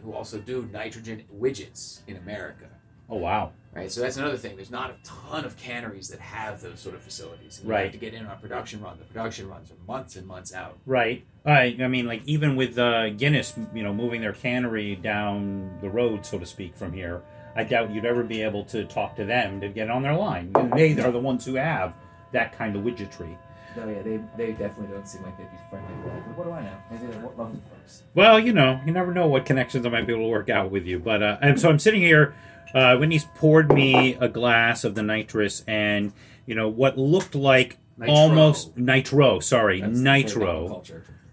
who 0.03 0.13
also 0.13 0.39
do 0.39 0.67
nitrogen 0.71 1.23
widgets 1.33 2.01
in 2.07 2.17
America. 2.17 2.67
Oh 3.09 3.17
wow! 3.17 3.51
Right, 3.73 3.91
so 3.91 4.01
that's 4.01 4.17
another 4.17 4.37
thing. 4.37 4.55
There's 4.55 4.71
not 4.71 4.89
a 4.89 4.95
ton 5.03 5.43
of 5.45 5.57
canneries 5.57 6.07
that 6.07 6.19
have 6.19 6.61
those 6.61 6.79
sort 6.79 6.95
of 6.95 7.01
facilities. 7.01 7.59
And 7.59 7.67
you 7.67 7.73
Right. 7.73 7.83
have 7.83 7.91
to 7.91 7.97
get 7.97 8.13
in 8.13 8.25
on 8.25 8.31
a 8.31 8.35
production 8.37 8.81
run. 8.81 8.97
The 8.97 9.05
production 9.05 9.49
runs 9.49 9.69
are 9.69 9.75
months 9.85 10.15
and 10.15 10.25
months 10.25 10.53
out. 10.53 10.77
Right. 10.85 11.25
I, 11.45 11.75
I 11.79 11.87
mean, 11.89 12.07
like 12.07 12.21
even 12.25 12.55
with 12.55 12.79
uh, 12.79 13.09
Guinness, 13.09 13.53
you 13.73 13.83
know, 13.83 13.93
moving 13.93 14.21
their 14.21 14.31
cannery 14.33 14.95
down 14.95 15.77
the 15.81 15.89
road, 15.89 16.25
so 16.25 16.39
to 16.39 16.45
speak, 16.45 16.75
from 16.75 16.93
here, 16.93 17.21
I 17.55 17.63
doubt 17.65 17.91
you'd 17.91 18.05
ever 18.05 18.23
be 18.23 18.41
able 18.41 18.63
to 18.65 18.85
talk 18.85 19.15
to 19.17 19.25
them 19.25 19.59
to 19.61 19.67
get 19.67 19.89
on 19.89 20.01
their 20.03 20.15
line. 20.15 20.51
And 20.55 20.71
they 20.73 20.97
are 20.99 21.11
the 21.11 21.19
ones 21.19 21.45
who 21.45 21.55
have 21.55 21.95
that 22.31 22.53
kind 22.57 22.75
of 22.77 22.83
widgetry. 22.83 23.37
No, 23.75 23.89
yeah, 23.89 24.01
they, 24.03 24.21
they 24.37 24.51
definitely 24.53 24.95
don't 24.95 25.05
seem 25.05 25.21
like 25.23 25.37
they'd 25.37 25.51
be 25.51 25.57
friendly 25.69 25.93
with 25.95 26.05
that. 26.13 26.27
But 26.29 26.37
what 26.37 26.43
do 26.45 26.51
I 26.53 26.61
know? 26.63 26.77
Maybe 26.89 27.07
they 27.07 27.17
love 27.37 27.51
the 27.53 27.69
folks. 27.69 28.03
Well, 28.13 28.39
you 28.39 28.53
know, 28.53 28.79
you 28.85 28.93
never 28.93 29.13
know 29.13 29.27
what 29.27 29.45
connections 29.45 29.85
I 29.85 29.89
might 29.89 30.07
be 30.07 30.13
able 30.13 30.23
to 30.23 30.29
work 30.29 30.49
out 30.49 30.71
with 30.71 30.85
you. 30.85 30.97
But 30.97 31.21
uh, 31.21 31.37
and 31.41 31.59
so 31.59 31.69
I'm 31.69 31.79
sitting 31.79 31.99
here. 32.01 32.33
Uh, 32.75 32.97
Whitney's 32.97 33.25
poured 33.35 33.71
me 33.71 34.15
a 34.15 34.27
glass 34.27 34.83
of 34.83 34.93
the 34.95 35.01
nitrous, 35.01 35.63
and 35.65 36.11
you 36.45 36.53
know 36.55 36.67
what 36.67 36.97
looked 36.97 37.33
like 37.33 37.77
Nitro. 37.97 38.13
almost 38.13 38.77
nitro. 38.77 39.39
Sorry, 39.39 39.79
That's 39.81 39.97
nitro. 39.97 40.83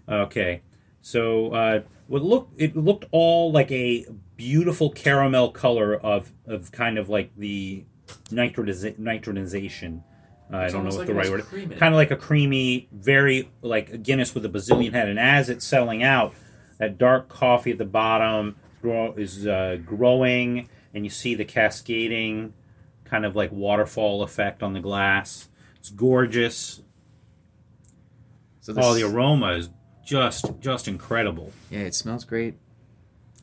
Okay, 0.07 0.61
so 1.01 1.51
uh, 1.53 1.81
what 2.07 2.23
looked 2.23 2.53
it 2.59 2.75
looked 2.77 3.05
all 3.11 3.51
like 3.51 3.69
a 3.71 4.05
beautiful 4.37 4.89
caramel 4.89 5.51
color 5.51 5.93
of 5.95 6.31
of 6.47 6.71
kind 6.71 6.97
of 6.97 7.09
like 7.09 7.35
the 7.35 7.83
nitrotiza- 8.29 8.97
nitronization. 8.97 10.03
Uh, 10.51 10.57
I 10.57 10.69
don't 10.69 10.83
know 10.83 10.89
what 10.91 10.99
like 10.99 11.07
the 11.07 11.13
right 11.13 11.29
word. 11.29 11.43
cream 11.43 11.71
in. 11.71 11.77
Kind 11.77 11.93
of 11.93 11.97
like 11.97 12.11
a 12.11 12.15
creamy, 12.15 12.87
very 12.91 13.49
like 13.61 13.91
a 13.91 13.97
Guinness 13.97 14.33
with 14.35 14.45
a 14.45 14.49
bazillion 14.49 14.93
head, 14.93 15.09
and 15.09 15.19
as 15.19 15.49
it's 15.49 15.65
selling 15.65 16.03
out, 16.03 16.33
that 16.79 16.97
dark 16.97 17.27
coffee 17.27 17.71
at 17.71 17.77
the 17.77 17.85
bottom 17.85 18.55
grow, 18.81 19.13
is 19.13 19.47
uh, 19.47 19.77
growing, 19.85 20.69
and 20.93 21.03
you 21.03 21.09
see 21.09 21.35
the 21.35 21.45
cascading, 21.45 22.53
kind 23.05 23.25
of 23.25 23.35
like 23.35 23.51
waterfall 23.51 24.21
effect 24.23 24.61
on 24.63 24.73
the 24.73 24.79
glass. 24.79 25.49
It's 25.77 25.89
gorgeous. 25.89 26.81
So 28.61 28.73
this, 28.73 28.85
Oh, 28.85 28.93
the 28.93 29.03
aroma 29.03 29.53
is 29.53 29.69
just 30.05 30.45
just 30.59 30.87
incredible. 30.87 31.51
yeah, 31.69 31.79
it 31.79 31.95
smells 31.95 32.25
great. 32.25 32.55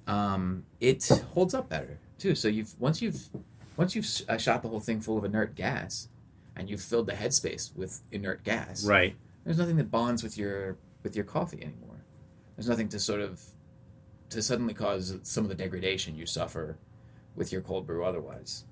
Um, 0.07 0.65
it 0.81 1.07
holds 1.35 1.55
up 1.55 1.69
better 1.69 1.99
too. 2.19 2.35
So 2.35 2.49
you've 2.49 2.79
once 2.81 3.01
you've 3.03 3.29
once 3.77 3.95
you've 3.95 4.07
uh, 4.29 4.39
shot 4.39 4.63
the 4.63 4.69
whole 4.69 4.81
thing 4.81 5.01
full 5.01 5.19
of 5.19 5.25
inert 5.25 5.55
gas, 5.55 6.09
and 6.57 6.69
you've 6.69 6.83
filled 6.83 7.07
the 7.07 7.13
headspace 7.13 7.75
with 7.77 8.01
inert 8.13 8.43
gas. 8.45 8.85
Right. 8.85 9.15
There's 9.45 9.59
nothing 9.59 9.77
that 9.77 9.91
bonds 9.91 10.23
with 10.23 10.37
your 10.39 10.77
with 11.03 11.15
your 11.17 11.25
coffee 11.25 11.63
anymore. 11.63 12.05
There's 12.57 12.69
nothing 12.69 12.89
to 12.91 12.99
sort 12.99 13.21
of 13.21 13.43
to 14.31 14.43
suddenly 14.43 14.75
cause 14.75 15.17
some 15.23 15.45
of 15.45 15.49
the 15.49 15.55
degradation 15.57 16.17
you 16.17 16.25
suffer 16.27 16.77
with 17.35 17.53
your 17.53 17.63
cold 17.63 17.87
brew 17.87 18.05
otherwise. 18.05 18.65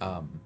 Um, 0.00 0.40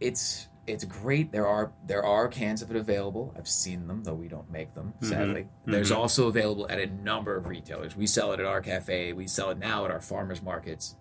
it's 0.00 0.48
it's 0.66 0.84
great. 0.84 1.30
There 1.30 1.46
are 1.46 1.72
there 1.86 2.04
are 2.04 2.28
cans 2.28 2.62
of 2.62 2.70
it 2.70 2.76
available. 2.76 3.34
I've 3.36 3.48
seen 3.48 3.86
them, 3.86 4.02
though 4.04 4.14
we 4.14 4.28
don't 4.28 4.50
make 4.50 4.74
them. 4.74 4.94
Sadly, 5.02 5.48
there's 5.66 5.90
Mhm. 5.90 5.96
also 5.96 6.28
available 6.28 6.66
at 6.70 6.78
a 6.78 6.86
number 6.86 7.36
of 7.36 7.46
retailers. 7.46 7.96
We 7.96 8.06
sell 8.06 8.32
it 8.32 8.40
at 8.40 8.46
our 8.46 8.60
cafe. 8.60 9.12
We 9.12 9.26
sell 9.26 9.50
it 9.50 9.58
now 9.58 9.84
at 9.84 9.90
our 9.90 10.00
farmers 10.00 10.42
markets. 10.42 10.96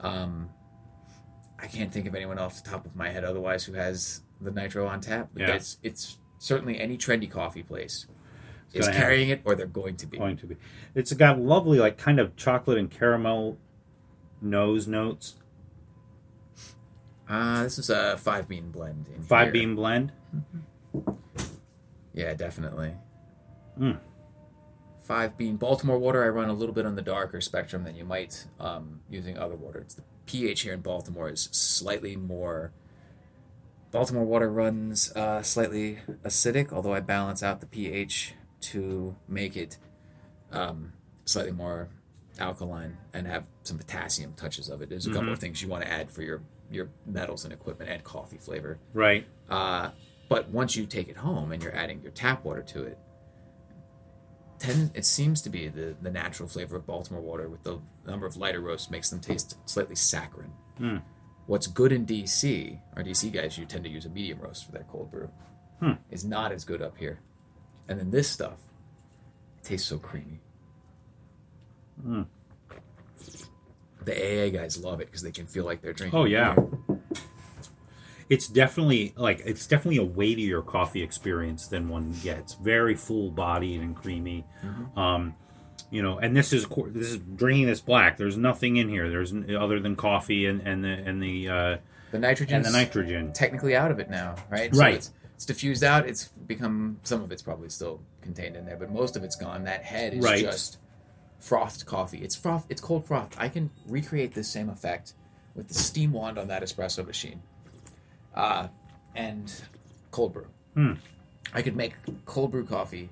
Um, 0.00 0.50
I 1.58 1.66
can't 1.68 1.92
think 1.92 2.06
of 2.06 2.14
anyone 2.14 2.38
off 2.38 2.62
the 2.62 2.68
top 2.68 2.84
of 2.86 2.94
my 2.96 3.08
head 3.10 3.24
otherwise 3.24 3.64
who 3.64 3.72
has 3.74 4.22
the 4.40 4.50
nitro 4.50 4.86
on 4.86 5.00
tap. 5.00 5.30
But 5.32 5.42
Yeah. 5.42 5.54
it's 5.54 5.78
it's 5.82 6.18
certainly 6.38 6.78
any 6.80 6.98
trendy 6.98 7.30
coffee 7.30 7.62
place 7.62 8.06
is 8.74 8.88
carrying 8.88 9.28
it, 9.28 9.40
or 9.44 9.54
they're 9.54 9.66
going 9.66 9.96
to 9.96 10.06
be. 10.06 10.18
Going 10.18 10.36
to 10.38 10.46
be. 10.46 10.56
It's 10.94 11.12
got 11.12 11.38
lovely 11.40 11.78
like 11.78 11.96
kind 11.98 12.18
of 12.18 12.36
chocolate 12.36 12.78
and 12.78 12.90
caramel 12.90 13.58
nose 14.42 14.86
notes. 14.86 15.36
Uh, 17.28 17.62
this 17.62 17.78
is 17.78 17.88
a 17.88 18.16
five 18.18 18.48
bean 18.48 18.70
blend. 18.70 19.08
Five 19.26 19.46
here. 19.46 19.52
bean 19.52 19.74
blend. 19.74 20.12
Yeah, 22.12 22.34
definitely. 22.34 22.94
Mm. 23.78 23.98
Five 25.04 25.36
bean 25.36 25.56
Baltimore 25.56 25.98
water. 25.98 26.24
I 26.24 26.28
run 26.28 26.48
a 26.48 26.52
little 26.52 26.74
bit 26.74 26.84
on 26.84 26.94
the 26.94 27.02
darker 27.02 27.40
spectrum 27.40 27.84
than 27.84 27.96
you 27.96 28.04
might 28.04 28.46
um, 28.60 29.00
using 29.08 29.38
other 29.38 29.56
water. 29.56 29.80
It's 29.80 29.94
the 29.94 30.02
pH 30.26 30.62
here 30.62 30.74
in 30.74 30.80
Baltimore 30.80 31.30
is 31.30 31.48
slightly 31.52 32.16
more. 32.16 32.72
Baltimore 33.90 34.24
water 34.24 34.50
runs 34.50 35.12
uh, 35.14 35.42
slightly 35.42 35.98
acidic, 36.24 36.72
although 36.72 36.94
I 36.94 37.00
balance 37.00 37.42
out 37.42 37.60
the 37.60 37.66
pH 37.66 38.34
to 38.60 39.16
make 39.28 39.56
it 39.56 39.78
um, 40.50 40.92
slightly 41.24 41.52
more 41.52 41.88
alkaline 42.38 42.96
and 43.12 43.26
have 43.26 43.46
some 43.62 43.78
potassium 43.78 44.32
touches 44.34 44.68
of 44.68 44.82
it. 44.82 44.88
There's 44.88 45.06
a 45.06 45.10
couple 45.12 45.28
Mhm. 45.28 45.32
of 45.32 45.38
things 45.38 45.60
you 45.62 45.68
want 45.68 45.84
to 45.84 45.90
add 45.90 46.10
for 46.10 46.22
your 46.22 46.42
your 46.70 46.88
metals 47.04 47.44
and 47.44 47.52
equipment 47.52 47.90
and 47.90 48.02
coffee 48.02 48.38
flavor. 48.38 48.78
Right. 48.94 49.26
Uh, 49.50 49.90
but 50.30 50.48
once 50.48 50.74
you 50.74 50.86
take 50.86 51.08
it 51.08 51.18
home 51.18 51.52
and 51.52 51.62
you're 51.62 51.74
adding 51.76 52.00
your 52.00 52.12
tap 52.12 52.44
water 52.46 52.62
to 52.62 52.84
it, 52.84 52.98
ten, 54.58 54.90
it 54.94 55.04
seems 55.04 55.42
to 55.42 55.50
be 55.50 55.68
the, 55.68 55.94
the 56.00 56.10
natural 56.10 56.48
flavor 56.48 56.76
of 56.76 56.86
Baltimore 56.86 57.20
water 57.20 57.48
with 57.48 57.62
the 57.64 57.78
number 58.06 58.24
of 58.26 58.36
lighter 58.38 58.60
roasts 58.60 58.90
makes 58.90 59.10
them 59.10 59.20
taste 59.20 59.58
slightly 59.68 59.94
saccharine. 59.96 60.52
Hmm. 60.78 60.96
What's 61.46 61.66
good 61.66 61.92
in 61.92 62.06
DC, 62.06 62.80
our 62.96 63.02
DC 63.02 63.30
guys, 63.32 63.58
you 63.58 63.66
tend 63.66 63.84
to 63.84 63.90
use 63.90 64.06
a 64.06 64.08
medium 64.08 64.38
roast 64.40 64.64
for 64.64 64.72
their 64.72 64.84
cold 64.84 65.10
brew, 65.10 65.28
Hmm. 65.80 65.92
is 66.10 66.24
not 66.24 66.52
as 66.52 66.64
good 66.64 66.80
up 66.80 66.96
here. 66.96 67.20
And 67.88 67.98
then 67.98 68.10
this 68.12 68.30
stuff 68.30 68.60
tastes 69.62 69.88
so 69.88 69.98
creamy. 69.98 70.40
Hmm. 72.00 72.22
The 74.04 74.12
AA 74.46 74.50
guys 74.50 74.78
love 74.82 75.00
it 75.00 75.06
because 75.06 75.22
they 75.22 75.30
can 75.30 75.46
feel 75.46 75.64
like 75.64 75.80
they're 75.80 75.92
drinking. 75.92 76.18
Oh, 76.18 76.24
yeah. 76.24 76.54
beer. 76.54 76.98
It's 78.28 78.48
definitely 78.48 79.12
like 79.16 79.42
it's 79.44 79.66
definitely 79.66 79.98
a 79.98 80.04
weightier 80.04 80.62
coffee 80.62 81.02
experience 81.02 81.66
than 81.66 81.88
one 81.88 82.14
gets. 82.22 82.54
Very 82.54 82.94
full 82.94 83.30
bodied 83.30 83.80
and 83.82 83.94
creamy. 83.94 84.44
Mhm. 84.64 84.96
Um, 84.96 85.34
you 85.90 86.00
know, 86.02 86.18
and 86.18 86.34
this 86.34 86.52
is 86.54 86.66
this 86.86 87.08
is 87.08 87.18
drinking 87.18 87.66
this 87.66 87.80
black. 87.82 88.16
There's 88.16 88.38
nothing 88.38 88.76
in 88.78 88.88
here. 88.88 89.10
There's 89.10 89.34
other 89.34 89.80
than 89.80 89.96
coffee 89.96 90.46
and 90.46 90.62
and 90.66 90.82
the 90.82 90.88
and 90.88 91.22
the 91.22 91.48
uh, 91.48 91.76
The 92.10 92.18
nitrogen 92.20 92.56
and 92.56 92.64
the 92.64 92.70
nitrogen. 92.70 93.32
technically 93.34 93.76
out 93.76 93.90
of 93.90 93.98
it 93.98 94.08
now, 94.08 94.36
right? 94.50 94.74
Right. 94.74 95.02
So 95.04 95.10
it's, 95.10 95.10
it's 95.34 95.44
diffused 95.44 95.84
out. 95.84 96.08
It's 96.08 96.28
become 96.28 97.00
some 97.02 97.22
of 97.22 97.32
it's 97.32 97.42
probably 97.42 97.68
still 97.68 98.00
contained 98.22 98.56
in 98.56 98.64
there, 98.64 98.76
but 98.76 98.90
most 98.90 99.14
of 99.14 99.24
it's 99.24 99.36
gone. 99.36 99.64
That 99.64 99.82
head 99.82 100.14
is 100.14 100.24
Right. 100.24 100.40
just 100.42 100.78
frothed 101.42 101.84
coffee. 101.86 102.18
It's 102.18 102.36
froth. 102.36 102.66
It's 102.68 102.80
cold 102.80 103.04
froth. 103.04 103.34
I 103.38 103.48
can 103.48 103.70
recreate 103.86 104.34
this 104.34 104.48
same 104.48 104.68
effect 104.68 105.14
with 105.54 105.68
the 105.68 105.74
steam 105.74 106.12
wand 106.12 106.38
on 106.38 106.48
that 106.48 106.62
espresso 106.62 107.06
machine, 107.06 107.42
uh, 108.34 108.68
and 109.14 109.52
cold 110.10 110.32
brew. 110.32 110.46
Hmm. 110.74 110.92
I 111.52 111.60
could 111.62 111.76
make 111.76 111.94
cold 112.24 112.50
brew 112.52 112.64
coffee 112.64 113.10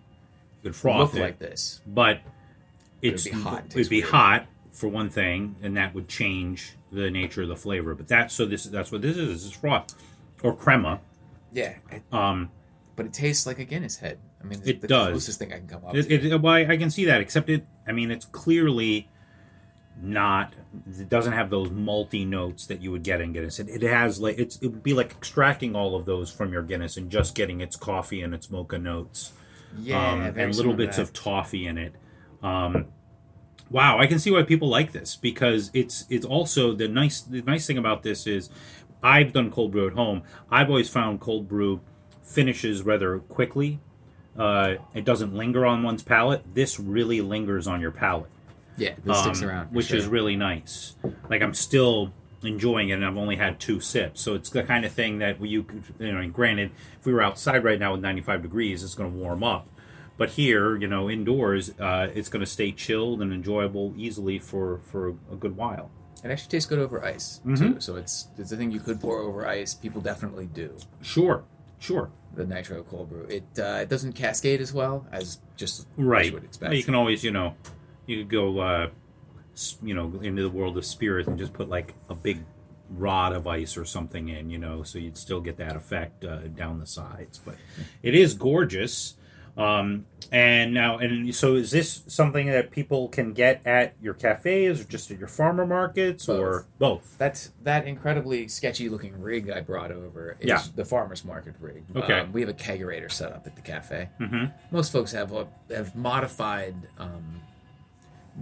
Good 0.62 0.74
froth, 0.76 1.12
look 1.12 1.16
it. 1.16 1.20
like 1.20 1.38
this. 1.38 1.80
but 1.86 2.20
it's 3.02 3.24
be 3.24 3.30
hot. 3.30 3.64
It'd 3.74 3.90
be 3.90 4.00
weird. 4.00 4.10
hot 4.10 4.46
for 4.72 4.88
one 4.88 5.10
thing, 5.10 5.56
and 5.62 5.76
that 5.76 5.94
would 5.94 6.08
change 6.08 6.76
the 6.92 7.10
nature 7.10 7.42
of 7.42 7.48
the 7.48 7.56
flavor. 7.56 7.94
But 7.94 8.08
that's 8.08 8.34
so 8.34 8.46
this 8.46 8.64
that's 8.64 8.90
what 8.92 9.02
this 9.02 9.16
is. 9.16 9.28
This 9.42 9.44
is 9.46 9.52
froth 9.52 9.94
or 10.42 10.54
crema. 10.54 11.00
Yeah, 11.52 11.74
it- 11.90 12.02
Um, 12.12 12.50
but 12.96 13.06
it 13.06 13.12
tastes 13.12 13.44
like 13.46 13.58
a 13.58 13.64
Guinness 13.64 13.96
head. 13.98 14.18
I 14.40 14.44
mean, 14.44 14.58
it's 14.60 14.68
It 14.68 14.80
the 14.80 14.88
does. 14.88 15.10
closest 15.10 15.38
thing 15.38 15.52
I 15.52 15.58
can 15.58 15.68
come 15.68 15.84
up 15.84 15.94
It, 15.94 16.10
it, 16.10 16.40
well, 16.40 16.54
I 16.54 16.76
can 16.76 16.90
see 16.90 17.04
that, 17.04 17.20
except 17.20 17.48
it. 17.50 17.64
I 17.86 17.92
mean, 17.92 18.10
it's 18.10 18.24
clearly 18.26 19.08
not. 20.00 20.54
It 20.98 21.08
doesn't 21.08 21.32
have 21.34 21.50
those 21.50 21.70
multi 21.70 22.24
notes 22.24 22.66
that 22.66 22.80
you 22.80 22.90
would 22.90 23.02
get 23.02 23.20
in 23.20 23.32
Guinness. 23.32 23.58
It, 23.58 23.68
it 23.68 23.82
has 23.82 24.20
like 24.20 24.38
it's. 24.38 24.56
It 24.56 24.68
would 24.68 24.82
be 24.82 24.94
like 24.94 25.10
extracting 25.12 25.76
all 25.76 25.94
of 25.94 26.06
those 26.06 26.30
from 26.32 26.52
your 26.52 26.62
Guinness 26.62 26.96
and 26.96 27.10
just 27.10 27.34
getting 27.34 27.60
its 27.60 27.76
coffee 27.76 28.22
and 28.22 28.32
its 28.34 28.50
mocha 28.50 28.78
notes, 28.78 29.32
yeah, 29.78 30.12
um, 30.12 30.20
and 30.38 30.54
little 30.54 30.74
bits 30.74 30.96
that. 30.96 31.02
of 31.02 31.12
toffee 31.12 31.66
in 31.66 31.76
it. 31.76 31.94
Um, 32.42 32.86
wow, 33.68 33.98
I 33.98 34.06
can 34.06 34.18
see 34.18 34.30
why 34.30 34.42
people 34.42 34.68
like 34.68 34.92
this 34.92 35.16
because 35.16 35.70
it's 35.74 36.06
it's 36.08 36.24
also 36.24 36.72
the 36.72 36.88
nice 36.88 37.20
the 37.20 37.42
nice 37.42 37.66
thing 37.66 37.78
about 37.78 38.02
this 38.02 38.26
is 38.26 38.48
I've 39.02 39.32
done 39.32 39.50
cold 39.50 39.72
brew 39.72 39.86
at 39.86 39.92
home. 39.94 40.22
I've 40.50 40.68
always 40.70 40.88
found 40.88 41.20
cold 41.20 41.46
brew 41.48 41.80
finishes 42.22 42.82
rather 42.82 43.18
quickly. 43.18 43.80
Uh, 44.38 44.76
it 44.94 45.04
doesn't 45.04 45.34
linger 45.34 45.66
on 45.66 45.82
one's 45.82 46.02
palate. 46.02 46.54
This 46.54 46.78
really 46.80 47.20
lingers 47.20 47.66
on 47.66 47.80
your 47.80 47.90
palate, 47.90 48.30
yeah, 48.76 48.94
this 49.04 49.18
sticks 49.18 49.42
um, 49.42 49.48
around, 49.48 49.66
which 49.72 49.86
sure. 49.86 49.98
is 49.98 50.06
really 50.06 50.36
nice. 50.36 50.94
Like 51.28 51.42
I'm 51.42 51.54
still 51.54 52.12
enjoying 52.42 52.88
it, 52.88 52.94
and 52.94 53.04
I've 53.04 53.16
only 53.18 53.36
had 53.36 53.60
two 53.60 53.80
sips, 53.80 54.20
so 54.22 54.34
it's 54.34 54.48
the 54.50 54.62
kind 54.62 54.84
of 54.84 54.92
thing 54.92 55.18
that 55.18 55.40
you 55.40 55.62
could, 55.64 55.82
you 55.98 56.12
know. 56.12 56.26
Granted, 56.28 56.70
if 56.98 57.04
we 57.06 57.12
were 57.12 57.22
outside 57.22 57.64
right 57.64 57.78
now 57.78 57.92
with 57.92 58.00
95 58.00 58.42
degrees, 58.42 58.82
it's 58.82 58.94
going 58.94 59.10
to 59.12 59.16
warm 59.18 59.42
up. 59.44 59.68
But 60.16 60.30
here, 60.30 60.76
you 60.76 60.86
know, 60.86 61.08
indoors, 61.10 61.72
uh, 61.80 62.08
it's 62.14 62.28
going 62.28 62.40
to 62.40 62.50
stay 62.50 62.72
chilled 62.72 63.22
and 63.22 63.32
enjoyable 63.32 63.94
easily 63.96 64.38
for 64.38 64.78
for 64.78 65.14
a 65.30 65.36
good 65.36 65.56
while. 65.56 65.90
It 66.22 66.30
actually 66.30 66.50
tastes 66.50 66.68
good 66.68 66.78
over 66.78 67.02
ice 67.02 67.40
Mhm. 67.46 67.58
too. 67.58 67.80
So 67.80 67.96
it's 67.96 68.28
it's 68.38 68.52
a 68.52 68.56
thing 68.56 68.70
you 68.70 68.80
could 68.80 69.00
pour 69.00 69.18
over 69.18 69.46
ice. 69.46 69.74
People 69.74 70.00
definitely 70.02 70.46
do 70.46 70.76
Sure, 71.02 71.44
sure, 71.80 72.10
the 72.34 72.46
nitro 72.46 72.84
cold 72.84 73.08
brew. 73.08 73.26
It 73.28 73.58
uh, 73.58 73.80
it 73.82 73.88
doesn't 73.88 74.12
cascade 74.12 74.60
as 74.60 74.72
well 74.72 75.06
as 75.10 75.40
just 75.56 75.80
as 75.80 75.86
right. 75.96 76.26
you 76.26 76.32
would 76.32 76.44
expect. 76.44 76.74
You 76.74 76.84
can 76.84 76.94
always, 76.94 77.24
you 77.24 77.32
know, 77.32 77.56
you 78.06 78.18
could 78.18 78.28
go, 78.30 78.60
uh, 78.60 78.90
you 79.82 79.94
know, 79.94 80.20
into 80.22 80.42
the 80.42 80.50
world 80.50 80.78
of 80.78 80.86
spirits 80.86 81.28
and 81.28 81.36
just 81.38 81.52
put 81.52 81.68
like 81.68 81.94
a 82.08 82.14
big 82.14 82.44
rod 82.90 83.32
of 83.32 83.46
ice 83.46 83.76
or 83.76 83.84
something 83.84 84.28
in, 84.28 84.50
you 84.50 84.58
know, 84.58 84.82
so 84.82 84.98
you'd 84.98 85.16
still 85.16 85.40
get 85.40 85.56
that 85.56 85.76
effect 85.76 86.24
uh, 86.24 86.48
down 86.48 86.78
the 86.80 86.86
sides. 86.86 87.40
But 87.44 87.56
it 88.02 88.14
is 88.14 88.34
gorgeous. 88.34 89.14
Um, 89.60 90.06
and 90.32 90.72
now, 90.72 90.98
and 90.98 91.34
so 91.34 91.56
is 91.56 91.72
this 91.72 92.04
something 92.06 92.46
that 92.46 92.70
people 92.70 93.08
can 93.08 93.32
get 93.32 93.62
at 93.66 93.94
your 94.00 94.14
cafes 94.14 94.80
or 94.80 94.84
just 94.84 95.10
at 95.10 95.18
your 95.18 95.26
farmer 95.26 95.66
markets 95.66 96.28
or 96.28 96.66
both? 96.78 97.16
That's 97.18 97.50
that 97.64 97.86
incredibly 97.86 98.46
sketchy 98.46 98.88
looking 98.88 99.20
rig 99.20 99.50
I 99.50 99.60
brought 99.60 99.90
over 99.90 100.36
is 100.38 100.46
Yeah. 100.48 100.62
the 100.76 100.84
farmer's 100.84 101.24
market 101.24 101.54
rig. 101.58 101.82
Okay. 101.96 102.20
Um, 102.20 102.32
we 102.32 102.42
have 102.42 102.50
a 102.50 102.54
kegerator 102.54 103.10
set 103.10 103.32
up 103.32 103.46
at 103.46 103.56
the 103.56 103.62
cafe. 103.62 104.08
Mm-hmm. 104.20 104.46
Most 104.70 104.92
folks 104.92 105.10
have 105.12 105.32
a, 105.32 105.48
have 105.70 105.96
modified 105.96 106.76
um, 106.98 107.40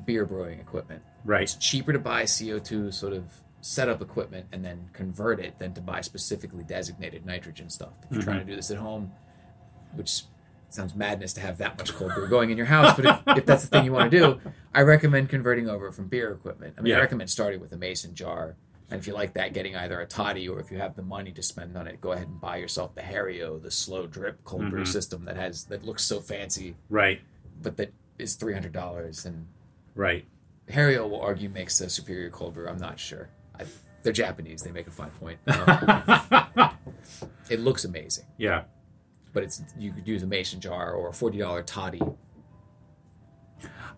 beer 0.04 0.26
brewing 0.26 0.60
equipment. 0.60 1.02
Right. 1.25 1.42
It's 1.42 1.54
cheaper 1.54 1.94
to 1.94 1.98
buy 1.98 2.25
CO2 2.25 2.92
sort 2.92 3.14
of 3.14 3.25
setup 3.62 4.02
equipment 4.02 4.46
and 4.52 4.62
then 4.62 4.90
convert 4.92 5.40
it 5.40 5.58
than 5.58 5.72
to 5.75 5.80
buy 5.80 6.02
specifically 6.02 6.64
designated 6.64 7.25
nitrogen 7.25 7.70
stuff. 7.70 7.94
If 8.04 8.12
you're 8.12 8.22
trying 8.22 8.40
to 8.40 8.44
do 8.44 8.54
this 8.54 8.70
at 8.70 8.76
home, 8.76 9.10
which 9.94 10.22
sounds 10.70 10.94
madness 10.94 11.32
to 11.34 11.40
have 11.40 11.58
that 11.58 11.78
much 11.78 11.94
cold 11.94 12.12
brew 12.14 12.28
going 12.28 12.50
in 12.50 12.56
your 12.56 12.66
house, 12.66 12.94
but 12.96 13.04
if, 13.06 13.22
if 13.38 13.46
that's 13.46 13.62
the 13.64 13.68
thing 13.68 13.84
you 13.84 13.92
want 13.92 14.10
to 14.10 14.18
do, 14.18 14.40
I 14.75 14.82
recommend 14.82 15.28
converting 15.28 15.68
over 15.68 15.90
from 15.92 16.08
beer 16.08 16.30
equipment. 16.32 16.75
I 16.78 16.82
mean, 16.82 16.90
Yeah. 16.92 16.98
I 16.98 17.00
recommend 17.00 17.30
starting 17.30 17.60
with 17.60 17.72
a 17.72 17.76
mason 17.76 18.14
jar. 18.14 18.56
And 18.90 18.98
if 18.98 19.06
you 19.06 19.12
like 19.12 19.34
that, 19.34 19.52
getting 19.52 19.76
either 19.76 20.00
a 20.00 20.06
toddy 20.06 20.48
or 20.48 20.60
if 20.60 20.70
you 20.70 20.78
have 20.78 20.96
the 20.96 21.02
money 21.02 21.30
to 21.32 21.42
spend 21.42 21.76
on 21.76 21.87
it, 21.87 22.00
go 22.00 22.12
ahead 22.12 22.26
and 22.28 22.40
buy 22.40 22.56
yourself 22.56 22.94
the 22.94 23.02
Hario, 23.02 23.60
the 23.62 23.70
slow 23.70 24.06
drip 24.06 24.42
cold 24.44 24.70
brew 24.70 24.82
Mhm. 24.84 24.88
system 24.88 25.25
that 25.26 25.37
has 25.37 25.64
that 25.64 25.84
looks 25.84 26.04
so 26.04 26.20
fancy, 26.20 26.75
Right. 26.88 27.20
but 27.60 27.76
that 27.76 27.92
is 28.18 28.34
three 28.34 28.54
hundred 28.54 28.72
dollars. 28.72 29.26
And 29.26 29.46
Right. 29.94 30.26
Hario 30.70 31.08
will 31.08 31.20
argue 31.20 31.48
makes 31.50 31.80
a 31.82 31.88
superior 31.90 32.30
cold 32.30 32.54
brew. 32.54 32.66
I'm 32.68 32.78
not 32.78 32.98
sure. 32.98 33.28
I, 33.58 33.64
they're 34.02 34.12
Japanese. 34.12 34.62
They 34.62 34.70
make 34.72 34.87
a 34.87 34.90
fine 34.90 35.10
point. 35.10 35.38
Um, 35.46 36.70
it 37.50 37.60
looks 37.60 37.84
amazing, 37.84 38.25
yeah. 38.38 38.64
But 39.38 39.45
it's 39.45 39.62
you 39.78 39.92
could 39.92 40.09
use 40.09 40.25
a 40.25 40.26
mason 40.26 40.61
jar 40.61 40.92
or 40.92 41.11
a 41.11 41.12
forty 41.12 41.38
dollar 41.38 41.62
toddy. 41.62 42.02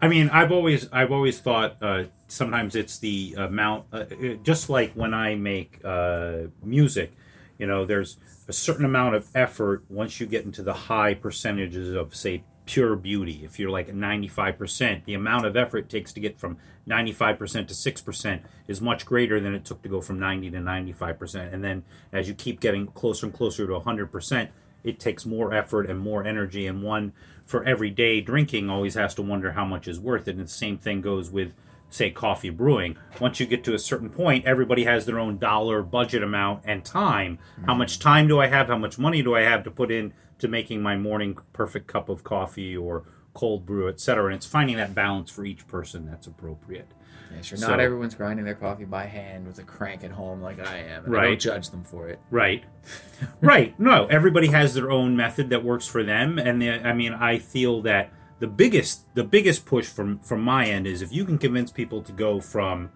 I 0.03 0.07
mean, 0.07 0.29
I've 0.29 0.53
always 0.53 0.87
I've 0.93 1.11
always 1.13 1.41
thought 1.41 1.77
uh, 1.81 2.05
sometimes 2.29 2.77
it's 2.77 2.99
the 2.99 3.37
amount, 3.39 3.87
uh, 3.91 4.05
it- 4.11 4.43
just 4.43 4.69
like 4.69 4.93
when 4.93 5.15
I 5.15 5.37
make 5.37 5.81
uh, 5.83 6.49
music, 6.63 7.13
you 7.59 7.67
know, 7.67 7.87
there's 7.87 8.19
a 8.49 8.53
certain 8.53 8.85
amount 8.85 9.15
of 9.15 9.29
effort 9.35 9.85
once 9.89 10.21
you 10.21 10.27
get 10.27 10.45
into 10.45 10.63
the 10.63 10.75
high 10.75 11.15
percentages 11.15 11.95
of 11.95 12.15
say 12.15 12.45
pure 12.67 12.97
beauty. 12.97 13.41
If 13.43 13.59
you're 13.59 13.71
like 13.71 13.89
at 13.89 13.95
95%, 13.95 15.05
the 15.07 15.15
amount 15.15 15.47
of 15.47 15.57
effort 15.57 15.79
it 15.79 15.89
takes 15.89 16.13
to 16.13 16.21
get 16.21 16.39
from 16.39 16.59
95% 16.87 17.67
to 17.69 17.75
6% 17.75 18.41
is 18.69 18.81
much 18.81 19.05
greater 19.07 19.41
than 19.41 19.55
it 19.55 19.65
took 19.65 19.83
to 19.83 19.89
go 19.89 20.01
from 20.03 20.19
90 20.21 20.51
to 20.51 20.59
95%. 20.59 21.53
And 21.53 21.65
then 21.65 21.83
as 22.13 22.29
you 22.29 22.35
keep 22.35 22.61
getting 22.61 22.87
closer 22.89 23.27
and 23.27 23.35
closer 23.35 23.67
to 23.67 23.73
100%, 23.73 24.49
it 24.85 24.99
takes 24.99 25.27
more 25.27 25.55
effort 25.55 25.89
and 25.89 25.99
more 25.99 26.25
energy 26.25 26.67
and 26.67 26.83
one 26.83 27.13
for 27.47 27.65
everyday 27.65 28.21
drinking 28.21 28.71
always 28.71 28.95
has 28.95 29.15
to 29.15 29.23
wonder 29.23 29.53
how 29.53 29.65
much 29.65 29.89
is 29.89 29.99
worth 29.99 30.29
it. 30.29 30.37
And 30.37 30.45
the 30.45 30.49
same 30.49 30.79
thing 30.79 31.01
goes 31.01 31.31
with 31.31 31.55
say 31.91 32.11
coffee 32.11 32.51
brewing. 32.51 32.97
Once 33.21 33.41
you 33.41 33.47
get 33.47 33.65
to 33.65 33.75
a 33.75 33.79
certain 33.79 34.11
point 34.11 34.45
everybody 34.45 34.85
has 34.85 35.07
their 35.07 35.19
own 35.19 35.39
dollar 35.39 35.83
budget 35.83 36.23
amount 36.23 36.63
and 36.65 36.85
time. 36.85 37.39
How 37.67 37.75
much 37.75 37.95
mm-hmm. 37.95 38.09
time 38.09 38.29
do 38.29 38.41
i 38.41 38.47
have? 38.47 38.69
How 38.69 38.79
much 38.79 38.99
money 38.99 39.23
do 39.23 39.35
i 39.35 39.43
have 39.43 39.65
to 39.65 39.71
put 39.71 39.91
in 39.91 40.13
to 40.39 40.49
making 40.49 40.83
my 40.83 40.97
morning 40.97 41.37
perfect 41.53 41.87
cup 41.87 42.09
of 42.09 42.25
coffee 42.25 42.77
or 42.77 43.05
cold 43.35 43.65
brew 43.65 43.89
etc 43.89 44.27
and 44.27 44.35
it's 44.35 44.47
finding 44.47 44.77
that 44.77 44.93
balance 44.93 45.31
for 45.31 45.45
each 45.45 45.67
person 45.69 46.07
that's 46.07 46.27
appropriate 46.27 46.89
Yeah, 47.35 47.43
sure. 47.43 47.59
So- 47.59 47.69
Not 47.69 47.81
everyone's 47.81 48.15
grinding 48.15 48.45
their 48.45 48.55
coffee 48.55 48.85
by 48.85 49.05
hand 49.07 49.47
with 49.47 49.59
a 49.59 49.63
crank 49.63 50.05
at 50.05 50.11
home 50.11 50.41
like 50.41 50.59
I 50.61 50.79
am, 50.79 51.05
and 51.05 51.15
I 51.15 51.19
Right. 51.19 51.27
don't 51.29 51.41
judge 51.41 51.71
them 51.71 51.85
for 51.85 52.09
it. 52.09 52.19
Right. 52.31 52.65
right. 53.41 53.79
No, 53.79 54.07
everybody 54.07 54.49
has 54.49 54.75
their 54.75 54.91
own 54.91 55.17
method 55.17 55.51
that 55.51 55.65
works 55.65 55.87
for 55.87 56.03
them 56.03 56.39
and 56.39 56.61
the, 56.61 56.71
I 56.71 56.93
mean 56.93 57.13
I 57.15 57.39
feel 57.39 57.83
that 57.83 58.11
the 58.39 58.47
biggest 58.47 59.15
the 59.15 59.25
biggest 59.25 59.67
push 59.67 59.87
from 59.87 60.19
from 60.21 60.41
my 60.43 60.67
end 60.67 60.87
is 60.87 61.03
if 61.03 61.13
you 61.13 61.25
can 61.25 61.37
convince 61.39 61.71
people 61.71 62.03
to 62.03 62.13
go 62.13 62.41
from 62.41 62.91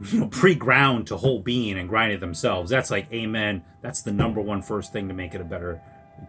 you 0.00 0.20
know 0.20 0.26
pre-ground 0.28 1.06
to 1.08 1.16
whole 1.18 1.38
bean 1.40 1.76
and 1.76 1.88
grind 1.88 2.12
it 2.12 2.18
themselves 2.20 2.70
that's 2.70 2.90
like 2.90 3.10
amen 3.12 3.62
that's 3.82 4.00
the 4.02 4.10
number 4.12 4.40
one 4.40 4.60
first 4.62 4.92
thing 4.92 5.06
to 5.06 5.14
make 5.14 5.34
it 5.34 5.40
a 5.40 5.44
better 5.44 5.80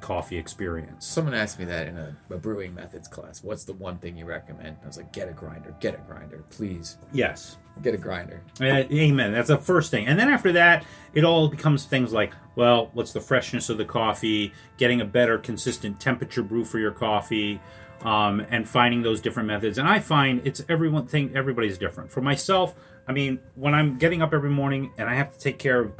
coffee 0.02 0.38
experience 0.38 1.06
Someone 1.06 1.34
asked 1.34 1.58
me 1.60 1.66
that 1.66 1.88
in 1.88 1.98
a, 1.98 2.16
a 2.30 2.38
brewing 2.38 2.74
methods 2.74 3.08
class. 3.08 3.44
What's 3.44 3.64
the 3.64 3.74
one 3.74 3.98
thing 3.98 4.18
you 4.18 4.26
recommend? 4.26 4.78
I 4.84 4.88
was 4.88 4.98
like, 4.98 5.12
get 5.14 5.30
a 5.30 5.34
grinder, 5.34 5.76
get 5.80 5.96
a 5.96 6.00
grinder, 6.00 6.44
please, 6.50 6.98
yes 7.14 7.58
get 7.82 7.94
a 7.94 7.98
grinder. 7.98 8.42
Uh, 8.62 8.84
amen. 8.92 9.34
That's 9.34 9.50
the 9.50 9.58
first 9.58 9.92
thing. 9.92 10.08
And 10.08 10.18
then 10.20 10.30
after 10.30 10.54
that, 10.54 10.86
it 11.14 11.24
all 11.24 11.48
becomes 11.48 11.86
things 11.86 12.14
like, 12.14 12.34
well, 12.56 12.90
what's 12.94 13.14
the 13.14 13.22
freshness 13.22 13.70
of 13.70 13.78
the 13.78 13.86
coffee, 13.86 14.54
getting 14.78 15.02
a 15.02 15.06
better 15.06 15.38
consistent 15.38 16.00
temperature 16.00 16.44
brew 16.44 16.66
for 16.66 16.80
your 16.80 16.92
coffee, 16.92 17.60
um, 18.02 18.46
and 18.50 18.68
finding 18.68 19.02
those 19.02 19.22
different 19.22 19.48
methods. 19.48 19.78
And 19.78 19.88
I 19.88 20.00
find 20.00 20.46
it's 20.46 20.64
everyone 20.70 21.08
thing 21.08 21.36
everybody's 21.36 21.78
different. 21.78 22.12
For 22.12 22.22
myself, 22.22 22.76
I 23.08 23.14
mean, 23.14 23.40
when 23.56 23.74
I'm 23.74 23.98
getting 23.98 24.22
up 24.22 24.34
every 24.34 24.50
morning 24.50 24.92
and 24.98 25.10
I 25.10 25.16
have 25.16 25.34
to 25.34 25.40
take 25.40 25.60
care 25.60 25.82
of 25.82 25.94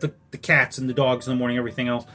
the, 0.00 0.12
the 0.30 0.38
cats 0.38 0.78
and 0.78 0.88
the 0.88 0.94
dogs 0.94 1.26
in 1.26 1.32
the 1.32 1.38
morning, 1.38 1.58
everything 1.58 1.88
else, 1.88 2.06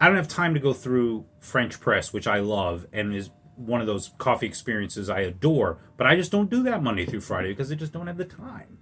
I 0.00 0.06
don't 0.06 0.16
have 0.16 0.28
time 0.28 0.54
to 0.54 0.60
go 0.60 0.72
through 0.72 1.24
French 1.38 1.80
press, 1.80 2.12
which 2.12 2.26
I 2.26 2.40
love 2.40 2.86
and 2.92 3.14
is 3.14 3.30
one 3.56 3.80
of 3.80 3.86
those 3.86 4.10
coffee 4.18 4.46
experiences 4.46 5.08
I 5.08 5.20
adore. 5.20 5.78
But 5.96 6.06
I 6.06 6.16
just 6.16 6.30
don't 6.30 6.50
do 6.50 6.62
that 6.64 6.82
Monday 6.82 7.06
through 7.06 7.22
Friday 7.22 7.48
because 7.48 7.72
I 7.72 7.74
just 7.76 7.92
don't 7.92 8.06
have 8.06 8.18
the 8.18 8.24
time. 8.26 8.78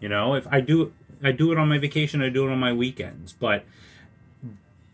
You 0.00 0.08
know, 0.10 0.34
if 0.34 0.46
I 0.50 0.60
do, 0.60 0.92
I 1.22 1.32
do 1.32 1.50
it 1.52 1.58
on 1.58 1.68
my 1.68 1.78
vacation. 1.78 2.20
I 2.22 2.28
do 2.28 2.46
it 2.46 2.52
on 2.52 2.58
my 2.58 2.72
weekends. 2.74 3.32
But, 3.32 3.64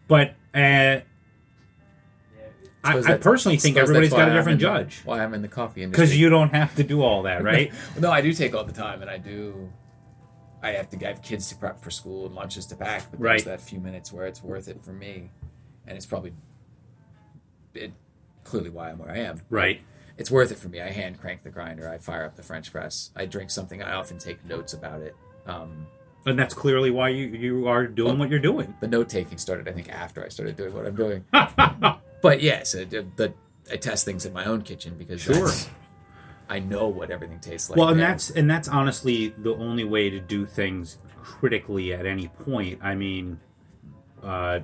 but 0.07 0.35
uh, 0.55 1.01
I, 2.85 2.99
I 2.99 3.17
personally 3.17 3.57
think 3.59 3.77
everybody's 3.77 4.11
got 4.11 4.29
a 4.29 4.33
different 4.35 4.61
the- 4.61 4.67
judge 4.67 5.01
Why 5.05 5.23
I'm 5.25 5.35
in 5.35 5.43
the 5.43 5.49
coffee 5.49 5.83
industry. 5.83 6.05
because 6.05 6.17
you 6.17 6.29
don't 6.31 6.51
have 6.55 6.77
to 6.77 6.85
do 6.85 7.03
all 7.03 7.23
that, 7.25 7.43
right? 7.53 7.73
no, 7.99 8.11
I 8.13 8.21
do 8.21 8.33
take 8.33 8.55
all 8.55 8.65
the 8.65 8.73
time, 8.73 9.03
and 9.03 9.11
I 9.11 9.19
do. 9.19 9.73
I 10.63 10.71
have 10.71 10.89
to 10.91 11.05
I 11.05 11.09
have 11.11 11.23
kids 11.23 11.49
to 11.51 11.57
prep 11.57 11.81
for 11.83 11.91
school 11.91 12.27
and 12.27 12.35
lunches 12.35 12.67
to 12.67 12.77
pack, 12.77 13.11
but 13.11 13.21
Right. 13.21 13.33
there's 13.33 13.45
that 13.45 13.61
few 13.61 13.79
minutes 13.81 14.13
where 14.13 14.27
it's 14.27 14.43
worth 14.43 14.69
it 14.69 14.81
for 14.81 14.93
me, 14.93 15.31
and 15.87 15.97
it's 15.97 16.07
probably 16.07 16.33
it 17.75 17.93
clearly 18.45 18.71
why 18.71 18.91
I'm 18.91 18.99
where 18.99 19.11
I 19.11 19.19
am. 19.19 19.41
right. 19.51 19.81
It's 20.19 20.31
worth 20.31 20.51
it 20.51 20.57
for 20.59 20.71
me. 20.71 20.81
I 20.81 20.89
hand 20.89 21.21
crank 21.21 21.43
the 21.43 21.51
grinder. 21.51 21.87
I 21.91 21.99
fire 21.99 22.25
up 22.25 22.37
the 22.37 22.43
French 22.43 22.73
press. 22.73 23.11
I 23.15 23.27
drink 23.27 23.51
something. 23.51 23.83
I 23.83 23.93
often 23.93 24.17
take 24.19 24.43
notes 24.47 24.73
about 24.73 25.03
it. 25.03 25.15
Um, 25.47 25.87
And 26.25 26.39
that's 26.39 26.55
clearly 26.55 26.91
why 26.91 27.11
you 27.11 27.27
you 27.27 27.69
are 27.69 27.87
doing 27.87 28.19
what 28.19 28.31
you're 28.31 28.39
doing. 28.39 28.75
the 28.81 28.89
note 28.89 29.11
taking 29.11 29.37
started, 29.37 29.69
I 29.69 29.73
think, 29.73 29.91
after 29.91 30.25
I 30.25 30.29
started 30.29 30.57
doing 30.57 30.73
what 30.73 30.87
I'm 30.87 30.95
doing. 30.97 31.25
but 32.23 32.41
yes, 32.41 32.75
it, 32.75 32.95
it- 32.95 33.15
but 33.17 33.35
I 33.71 33.77
test 33.77 34.05
things 34.07 34.25
in 34.25 34.33
my 34.33 34.47
own 34.47 34.63
kitchen 34.63 34.95
because 34.97 35.21
Sure. 35.21 35.51
I 36.49 36.61
know 36.61 36.87
what 36.89 37.11
everything 37.11 37.41
tastes 37.41 37.69
like. 37.69 37.77
well 37.77 37.89
and 37.89 38.01
that's 38.01 38.31
and 38.31 38.49
that's 38.49 38.69
honestly 38.69 39.35
the 39.37 39.55
only 39.57 39.83
way 39.85 40.09
to 40.09 40.21
do 40.21 40.47
things 40.47 40.97
critically 41.21 41.93
at 41.93 42.07
any 42.07 42.29
point 42.29 42.79
i 42.85 42.95
mean 42.95 43.41
uh, 44.23 44.61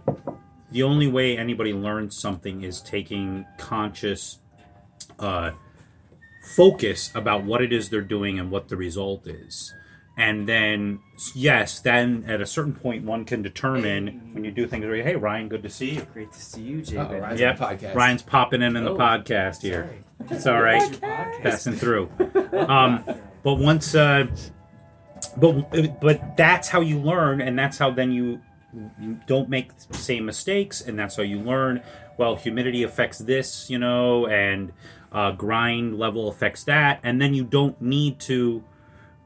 the 0.72 0.82
only 0.82 1.06
way 1.06 1.36
anybody 1.36 1.72
learns 1.72 2.18
something 2.18 2.62
is 2.62 2.80
taking 2.80 3.44
conscious 3.58 4.38
uh, 5.18 5.52
focus 6.56 7.10
about 7.14 7.44
what 7.44 7.62
it 7.62 7.72
is 7.72 7.88
they're 7.90 8.00
doing 8.00 8.38
and 8.38 8.50
what 8.50 8.68
the 8.68 8.76
result 8.76 9.26
is 9.26 9.72
and 10.18 10.46
then 10.48 10.98
yes 11.34 11.80
then 11.80 12.22
at 12.26 12.40
a 12.40 12.46
certain 12.46 12.74
point 12.74 13.02
one 13.04 13.24
can 13.24 13.40
determine 13.42 14.20
when 14.34 14.44
you 14.44 14.50
do 14.50 14.66
things 14.66 14.84
where 14.84 15.02
hey 15.02 15.16
ryan 15.16 15.48
good 15.48 15.62
to 15.62 15.70
see 15.70 15.92
you 15.92 16.02
Great 16.12 16.30
to 16.32 16.38
see 16.40 16.60
you, 16.60 16.82
Jay. 16.82 16.98
Uh-oh, 16.98 17.18
Ryan's 17.18 17.40
Yep. 17.40 17.58
podcast. 17.58 17.94
ryan's 17.94 18.22
popping 18.22 18.60
in 18.60 18.76
in 18.76 18.84
the 18.84 18.90
Oh, 18.90 18.96
podcast 18.98 19.62
here 19.62 19.88
Sorry. 20.18 20.36
it's 20.36 20.46
all 20.46 20.60
right 20.60 20.82
What's 20.82 21.00
your 21.00 21.10
podcast? 21.10 21.42
passing 21.42 21.72
through 21.74 22.10
um, 22.68 23.04
but 23.42 23.54
once 23.54 23.94
uh, 23.94 24.26
but 25.38 26.00
but 26.00 26.36
that's 26.36 26.68
how 26.68 26.80
you 26.80 26.98
learn 26.98 27.40
and 27.40 27.58
that's 27.58 27.78
how 27.78 27.90
then 27.90 28.12
you, 28.12 28.24
you 28.24 28.40
don't 29.26 29.48
make 29.48 29.76
the 29.76 29.94
same 29.94 30.24
mistakes 30.24 30.80
and 30.80 30.98
that's 30.98 31.16
how 31.16 31.22
you 31.22 31.38
learn 31.38 31.82
well 32.16 32.36
humidity 32.36 32.82
affects 32.82 33.18
this 33.18 33.68
you 33.68 33.78
know 33.78 34.26
and 34.26 34.72
uh, 35.12 35.30
grind 35.32 35.98
level 35.98 36.28
affects 36.28 36.64
that 36.64 36.98
and 37.02 37.20
then 37.20 37.34
you 37.34 37.44
don't 37.44 37.80
need 37.82 38.18
to 38.18 38.64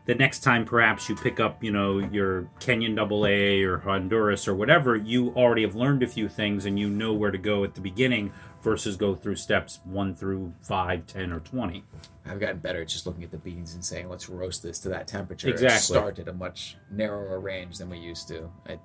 the 0.06 0.14
next 0.14 0.40
time 0.40 0.64
perhaps 0.64 1.09
you 1.09 1.14
pick 1.14 1.38
up 1.38 1.62
you 1.62 1.70
know 1.70 1.98
your 1.98 2.50
kenyan 2.59 2.96
double 2.96 3.24
a 3.24 3.62
or 3.62 3.78
honduras 3.78 4.48
or 4.48 4.54
whatever 4.54 4.96
you 4.96 5.30
already 5.35 5.62
have 5.62 5.76
learned 5.76 6.02
a 6.02 6.09
few 6.09 6.28
things 6.28 6.66
and 6.66 6.78
you 6.78 6.88
know 6.88 7.12
where 7.12 7.30
to 7.30 7.38
go 7.38 7.62
at 7.62 7.74
the 7.74 7.80
beginning 7.80 8.32
versus 8.62 8.96
go 8.96 9.14
through 9.14 9.37
steps 9.37 9.78
1 9.85 10.14
through 10.16 10.52
5 10.61 11.06
10 11.06 11.32
or 11.32 11.40
20 11.40 11.85
I've 12.28 12.40
gotten 12.40 12.59
better 12.59 12.82
at 12.82 12.88
just 12.88 13.06
looking 13.06 13.22
at 13.22 13.30
the 13.30 13.38
beans 13.38 13.74
and 13.74 13.85
saying, 13.85 14.09
let's 14.09 14.28
roast 14.28 14.62
this 14.62 14.78
to 14.80 14.88
that 14.90 15.06
temperature. 15.06 15.48
Exactly. 15.48 15.74
And 15.74 15.80
start 15.80 16.18
at 16.18 16.28
a 16.28 16.32
much 16.32 16.76
narrower 16.90 17.38
range 17.38 17.78
than 17.78 17.88
we 17.88 17.98
used 17.98 18.26
to. 18.28 18.50
I, 18.68 18.78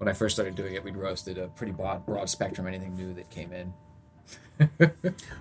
when 0.00 0.08
I 0.08 0.14
first 0.14 0.34
started 0.34 0.54
doing 0.54 0.74
it, 0.74 0.82
we'd 0.82 0.96
roasted 0.96 1.36
a 1.36 1.48
pretty 1.48 1.72
broad, 1.72 2.06
broad 2.06 2.30
spectrum, 2.30 2.66
anything 2.66 2.96
new 2.96 3.12
that 3.14 3.28
came 3.30 3.52
in. 3.52 3.72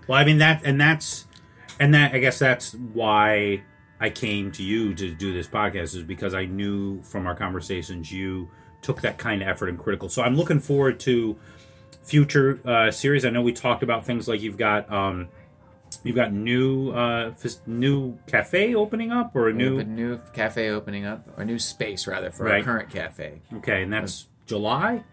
Well, 0.08 0.18
I 0.20 0.24
mean 0.26 0.40
that, 0.40 0.62
and 0.66 0.80
that's, 0.80 1.26
and 1.80 1.94
that. 1.94 2.14
I 2.14 2.20
guess 2.20 2.40
that's 2.40 2.74
why 2.74 3.64
I 4.00 4.10
came 4.10 4.52
to 4.54 4.64
you 4.64 4.94
to 4.96 5.14
do 5.14 5.34
this 5.34 5.48
podcast 5.48 5.96
is 5.96 6.04
because 6.04 6.34
I 6.34 6.46
knew 6.46 7.02
from 7.04 7.28
our 7.28 7.36
conversations 7.36 8.12
you 8.12 8.50
took 8.82 9.02
that 9.02 9.18
kind 9.18 9.42
of 9.42 9.48
effort 9.48 9.68
and 9.70 9.78
critical. 9.78 10.10
So 10.10 10.24
I'm 10.24 10.36
looking 10.36 10.60
forward 10.60 11.00
to 11.02 11.38
future 12.02 12.60
uh, 12.66 12.92
series. 12.92 13.24
I 13.26 13.30
know 13.30 13.42
we 13.42 13.52
talked 13.54 13.84
about 13.84 14.06
things 14.06 14.28
like 14.28 14.42
you've 14.42 14.58
got 14.58 14.92
um, 14.92 15.28
you've 16.04 16.16
got 16.16 16.32
new 16.34 16.92
uh, 16.92 17.34
fis- 17.34 17.60
new 17.68 18.18
cafe 18.26 18.74
opening 18.74 19.12
up 19.12 19.36
or 19.36 19.50
a 19.50 19.52
We 19.52 19.58
new 19.58 19.84
new 19.84 20.20
cafe 20.34 20.70
opening 20.70 21.06
up, 21.06 21.28
or 21.38 21.44
a 21.44 21.46
new 21.46 21.60
space 21.60 22.08
rather 22.08 22.32
for 22.32 22.46
Right. 22.46 22.60
our 22.60 22.64
current 22.64 22.90
cafe. 22.90 23.42
okay, 23.58 23.84
and 23.84 23.92
that's 23.94 24.28
July 24.50 25.04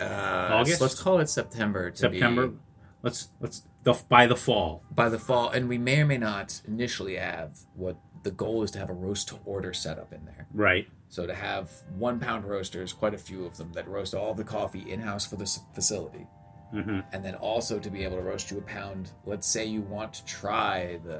Uh, 0.00 0.48
August? 0.52 0.80
Let's 0.80 1.00
call 1.00 1.20
it 1.20 1.28
September. 1.28 1.90
To 1.90 1.96
September. 1.96 2.48
Be 2.48 2.56
Let's 3.02 3.28
let's 3.40 3.62
the 3.84 3.94
by 4.08 4.26
the 4.26 4.34
fall. 4.36 4.82
by 4.90 5.08
the 5.08 5.18
fall, 5.18 5.48
and 5.50 5.68
we 5.68 5.78
may 5.78 6.00
or 6.00 6.06
may 6.06 6.18
not 6.18 6.60
initially 6.66 7.16
have 7.16 7.58
what 7.74 7.96
the 8.24 8.32
goal 8.32 8.64
is 8.64 8.70
to 8.72 8.78
have 8.80 8.90
a 8.90 8.92
roast 9.06 9.28
to 9.28 9.36
order 9.44 9.72
setup 9.72 10.12
in 10.12 10.24
there. 10.24 10.48
Right. 10.52 10.88
So 11.08 11.24
to 11.26 11.34
have 11.34 11.70
one 11.96 12.18
pound 12.18 12.44
roasters, 12.44 12.92
quite 12.92 13.14
a 13.14 13.18
few 13.18 13.44
of 13.46 13.56
them 13.58 13.72
that 13.74 13.86
roast 13.86 14.12
all 14.14 14.34
the 14.34 14.42
coffee 14.42 14.90
in 14.92 15.00
house 15.00 15.24
for 15.24 15.36
this 15.36 15.60
facility, 15.72 16.26
hmm 16.72 17.00
and 17.12 17.24
then 17.24 17.36
also 17.36 17.78
to 17.78 17.90
be 17.90 18.02
able 18.02 18.16
to 18.16 18.22
roast 18.22 18.50
you 18.50 18.58
a 18.58 18.62
pound. 18.62 19.12
Let's 19.24 19.46
say 19.46 19.64
you 19.66 19.82
want 19.82 20.14
to 20.14 20.24
try 20.24 20.98
the, 21.04 21.18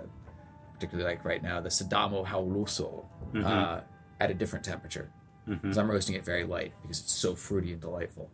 particularly 0.75 1.09
like 1.09 1.25
right 1.25 1.42
now, 1.42 1.61
the 1.61 1.69
Sidamo 1.69 2.27
Hauluso 2.27 3.05
uh, 3.45 3.83
at 4.19 4.31
a 4.33 4.35
different 4.35 4.64
temperature. 4.64 5.09
Mm-hmm. 5.48 5.61
Because 5.62 5.78
I'm 5.78 5.90
roasting 5.90 6.16
it 6.16 6.24
very 6.24 6.44
light 6.44 6.72
because 6.82 7.00
it's 7.00 7.12
so 7.12 7.35
fruity 7.35 7.72
and 7.72 7.80
delightful. 7.80 8.30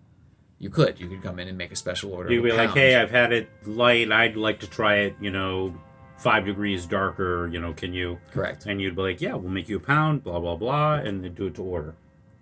You 0.59 0.71
could, 0.71 1.01
you 1.01 1.09
could 1.09 1.23
come 1.23 1.39
in 1.39 1.49
and 1.49 1.59
make 1.59 1.73
a 1.73 1.77
special 1.77 2.13
order. 2.13 2.33
You'd 2.33 2.45
be 2.45 2.53
like, 2.53 2.71
hey, 2.71 2.95
I've 2.95 3.11
had 3.11 3.33
it 3.33 3.49
light. 3.67 4.11
I'd 4.13 4.37
like 4.37 4.61
to 4.61 4.69
try 4.69 4.99
it. 4.99 5.17
You 5.21 5.31
know, 5.31 5.75
five 6.17 6.47
degrees 6.47 6.87
darker. 6.87 7.49
You 7.53 7.61
know, 7.61 7.73
can 7.73 7.93
you? 7.93 8.19
correct. 8.31 8.67
And 8.67 8.81
you'd 8.81 8.95
be 8.95 9.03
like, 9.03 9.21
yeah, 9.21 9.35
we'll 9.35 9.51
make 9.51 9.69
you 9.69 9.77
a 9.77 9.81
pound. 9.81 10.23
Blah 10.23 10.41
blah 10.41 10.57
blah, 10.57 10.95
and 10.95 11.25
then 11.25 11.35
do 11.35 11.47
it 11.47 11.57
to 11.57 11.63
order. 11.63 11.97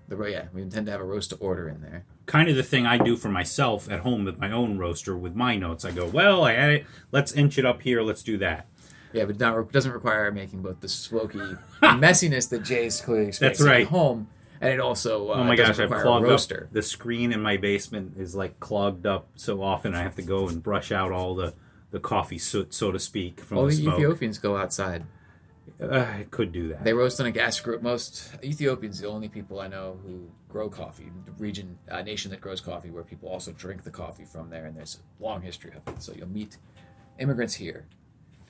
The, 0.08 0.16
yeah, 0.24 0.46
we 0.52 0.60
intend 0.60 0.86
to 0.86 0.92
have 0.92 1.00
a 1.00 1.04
roast 1.04 1.30
to 1.30 1.36
order 1.36 1.68
in 1.68 1.82
there. 1.82 2.04
kind 2.26 2.48
of 2.48 2.56
the 2.56 2.64
thing 2.64 2.84
I 2.84 2.98
do 2.98 3.16
for 3.16 3.28
myself 3.28 3.88
at 3.88 4.00
home 4.00 4.24
with 4.24 4.38
my 4.38 4.50
own 4.50 4.76
roaster 4.76 5.16
with 5.16 5.36
my 5.36 5.56
notes. 5.56 5.84
I 5.84 5.92
go, 5.92 6.04
well, 6.04 6.44
I 6.44 6.54
had 6.54 6.70
it. 6.70 6.86
Let's 7.12 7.30
inch 7.32 7.58
it 7.58 7.64
up 7.64 7.82
here. 7.82 8.02
Let's 8.02 8.24
do 8.24 8.36
that. 8.38 8.66
Yeah, 9.12 9.24
but 9.24 9.38
not, 9.38 9.56
it 9.56 9.72
doesn't 9.72 9.92
require 9.92 10.30
making 10.32 10.62
both 10.62 10.80
the 10.80 10.88
smoky 10.88 11.38
messiness 11.82 12.48
that 12.50 12.64
Jay's 12.64 13.00
clearly 13.00 13.28
experiencing 13.28 13.66
right. 13.66 13.82
at 13.82 13.88
home, 13.88 14.28
and 14.60 14.72
it 14.72 14.80
also 14.80 15.30
uh, 15.30 15.34
Oh 15.34 15.44
my 15.44 15.56
gosh, 15.56 15.78
I've 15.78 15.90
clogged 15.90 16.24
roaster. 16.26 16.64
up. 16.68 16.72
The 16.72 16.82
screen 16.82 17.32
in 17.32 17.40
my 17.40 17.56
basement 17.56 18.14
is 18.18 18.34
like 18.34 18.60
clogged 18.60 19.06
up 19.06 19.28
so 19.34 19.62
often. 19.62 19.94
I 19.94 20.02
have 20.02 20.16
to 20.16 20.22
go 20.22 20.48
and 20.48 20.62
brush 20.62 20.92
out 20.92 21.12
all 21.12 21.34
the 21.34 21.54
the 21.90 22.00
coffee 22.00 22.38
soot, 22.38 22.72
so 22.72 22.92
to 22.92 22.98
speak, 23.00 23.40
from 23.40 23.58
All 23.58 23.64
the 23.64 23.74
the 23.74 23.82
smoke. 23.82 23.94
Ethiopians 23.98 24.38
go 24.38 24.56
outside. 24.56 25.04
Uh, 25.82 25.98
I 25.98 26.26
could 26.30 26.52
do 26.52 26.68
that. 26.68 26.84
They 26.84 26.92
roast 26.92 27.20
on 27.20 27.26
a 27.26 27.30
gas 27.30 27.58
grill. 27.60 27.80
Most 27.80 28.32
Ethiopians, 28.44 29.00
the 29.00 29.08
only 29.08 29.28
people 29.28 29.60
I 29.60 29.66
know 29.68 29.98
who 30.04 30.28
grow 30.48 30.68
coffee, 30.68 31.10
the 31.24 31.32
region, 31.32 31.78
uh, 31.90 32.02
nation 32.02 32.30
that 32.32 32.40
grows 32.40 32.60
coffee, 32.60 32.90
where 32.90 33.02
people 33.02 33.28
also 33.28 33.52
drink 33.52 33.82
the 33.82 33.90
coffee 33.90 34.24
from 34.24 34.50
there, 34.50 34.66
and 34.66 34.76
there's 34.76 34.98
a 35.20 35.22
long 35.22 35.42
history 35.42 35.72
of 35.76 35.86
it. 35.92 36.02
So 36.02 36.12
you'll 36.12 36.28
meet 36.28 36.58
immigrants 37.18 37.54
here, 37.54 37.86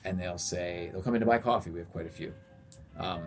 and 0.03 0.19
they'll 0.19 0.37
say 0.37 0.89
they'll 0.91 1.01
come 1.01 1.15
in 1.15 1.21
to 1.21 1.25
buy 1.25 1.37
coffee. 1.37 1.69
We 1.71 1.79
have 1.79 1.91
quite 1.91 2.05
a 2.07 2.09
few, 2.11 2.33
um, 2.97 3.21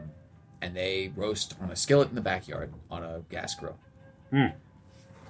and 0.64 0.74
they 0.76 1.12
roast 1.16 1.54
on 1.60 1.70
a 1.70 1.76
skillet 1.76 2.08
in 2.08 2.14
the 2.14 2.20
backyard 2.20 2.72
on 2.90 3.02
a 3.02 3.20
gas 3.30 3.54
grill. 3.54 3.76
Hmm. 4.30 4.46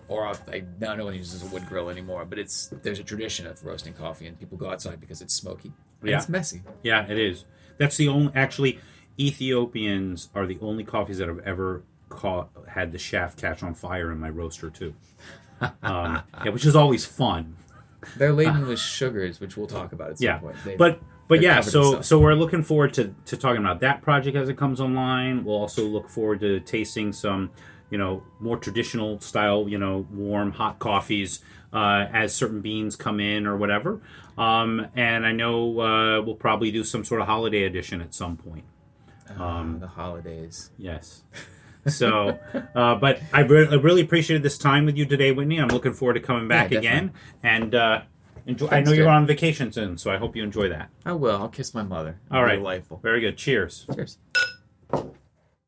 Or 0.08 0.26
I'll- 0.26 0.38
I 0.52 0.64
now 0.80 0.94
no 0.94 1.06
one 1.06 1.14
uses 1.14 1.42
a 1.42 1.46
wood 1.46 1.66
grill 1.66 1.88
anymore, 1.90 2.24
but 2.24 2.38
it's 2.38 2.68
there's 2.82 2.98
a 2.98 3.02
tradition 3.04 3.46
of 3.46 3.64
roasting 3.64 3.94
coffee, 3.94 4.26
and 4.26 4.38
people 4.38 4.56
go 4.58 4.70
outside 4.70 5.00
because 5.00 5.20
it's 5.22 5.34
smoky. 5.34 5.72
Yeah. 6.02 6.18
it's 6.18 6.28
messy. 6.28 6.62
Yeah, 6.82 7.06
it 7.10 7.18
is. 7.18 7.44
That's 7.78 7.96
the 7.96 8.08
only. 8.08 8.30
Actually, 8.34 8.78
Ethiopians 9.18 10.28
are 10.34 10.46
the 10.46 10.58
only 10.60 10.84
coffees 10.84 11.18
that 11.18 11.28
have 11.28 11.40
ever 11.40 11.82
caught 12.10 12.50
had 12.68 12.92
the 12.92 12.98
shaft 12.98 13.40
catch 13.40 13.62
on 13.62 13.74
fire 13.74 14.12
in 14.12 14.18
my 14.18 14.28
roaster 14.30 14.70
too. 14.70 14.94
Um, 15.82 16.22
yeah, 16.44 16.50
which 16.50 16.66
is 16.66 16.76
always 16.76 17.06
fun. 17.06 17.56
They're 18.18 18.32
laden 18.34 18.66
with 18.68 18.78
sugars, 18.80 19.40
which 19.40 19.56
we'll 19.56 19.68
talk 19.68 19.92
about 19.92 20.10
at 20.10 20.18
some 20.18 20.24
yeah 20.26 20.38
point. 20.38 20.56
They- 20.64 20.76
but 20.76 21.00
but 21.28 21.40
yeah 21.40 21.60
so 21.60 21.92
stuff. 21.92 22.04
so 22.04 22.18
we're 22.18 22.34
looking 22.34 22.62
forward 22.62 22.92
to, 22.94 23.14
to 23.26 23.36
talking 23.36 23.60
about 23.60 23.80
that 23.80 24.02
project 24.02 24.36
as 24.36 24.48
it 24.48 24.56
comes 24.56 24.80
online. 24.80 25.44
We'll 25.44 25.56
also 25.56 25.84
look 25.86 26.08
forward 26.08 26.40
to 26.40 26.60
tasting 26.60 27.12
some 27.12 27.50
you 27.90 27.98
know 27.98 28.22
more 28.40 28.56
traditional 28.56 29.20
style 29.20 29.68
you 29.68 29.78
know 29.78 30.06
warm 30.10 30.52
hot 30.52 30.78
coffees 30.78 31.40
uh, 31.72 32.06
as 32.12 32.34
certain 32.34 32.60
beans 32.60 32.96
come 32.96 33.20
in 33.20 33.46
or 33.46 33.56
whatever. 33.56 34.00
Um, 34.36 34.88
and 34.96 35.24
i 35.24 35.30
know 35.32 35.80
uh, 35.80 36.20
we'll 36.22 36.34
probably 36.34 36.70
do 36.72 36.82
some 36.84 37.04
sort 37.04 37.20
of 37.20 37.26
holiday 37.28 37.64
edition 37.64 38.00
at 38.00 38.14
some 38.14 38.36
point. 38.36 38.64
Um, 39.38 39.78
the 39.80 39.86
holidays. 39.86 40.70
yes. 40.76 41.22
So 41.86 42.38
uh, 42.74 42.94
but 42.94 43.20
I, 43.32 43.40
re- 43.40 43.68
I 43.70 43.74
really 43.74 44.00
appreciated 44.00 44.42
this 44.42 44.56
time 44.56 44.86
with 44.86 44.96
you 44.96 45.04
today 45.04 45.32
whitney. 45.32 45.58
I'm 45.58 45.68
looking 45.68 45.92
forward 45.92 46.14
to 46.14 46.20
coming 46.20 46.48
back 46.48 46.70
Yeah, 46.70 46.78
again 46.78 47.12
and 47.42 47.74
uh, 47.74 48.02
enjoy, 48.46 48.66
i 48.66 48.70
Thanks, 48.70 48.88
know 48.90 48.94
you're 48.96 49.06
Jay. 49.06 49.10
on 49.10 49.26
vacation 49.26 49.72
soon 49.72 49.96
so 49.98 50.10
i 50.10 50.16
hope 50.16 50.34
you 50.36 50.42
enjoy 50.42 50.68
that 50.68 50.90
I 51.04 51.12
will. 51.12 51.36
I'll 51.36 51.48
kiss 51.48 51.74
my 51.74 51.82
mother. 51.82 52.18
all 52.30 52.38
It'll 52.38 52.46
right 52.46 52.56
Delightful. 52.56 53.00
very 53.02 53.20
good 53.20 53.36
cheers 53.36 53.86
Cheers. 53.94 54.18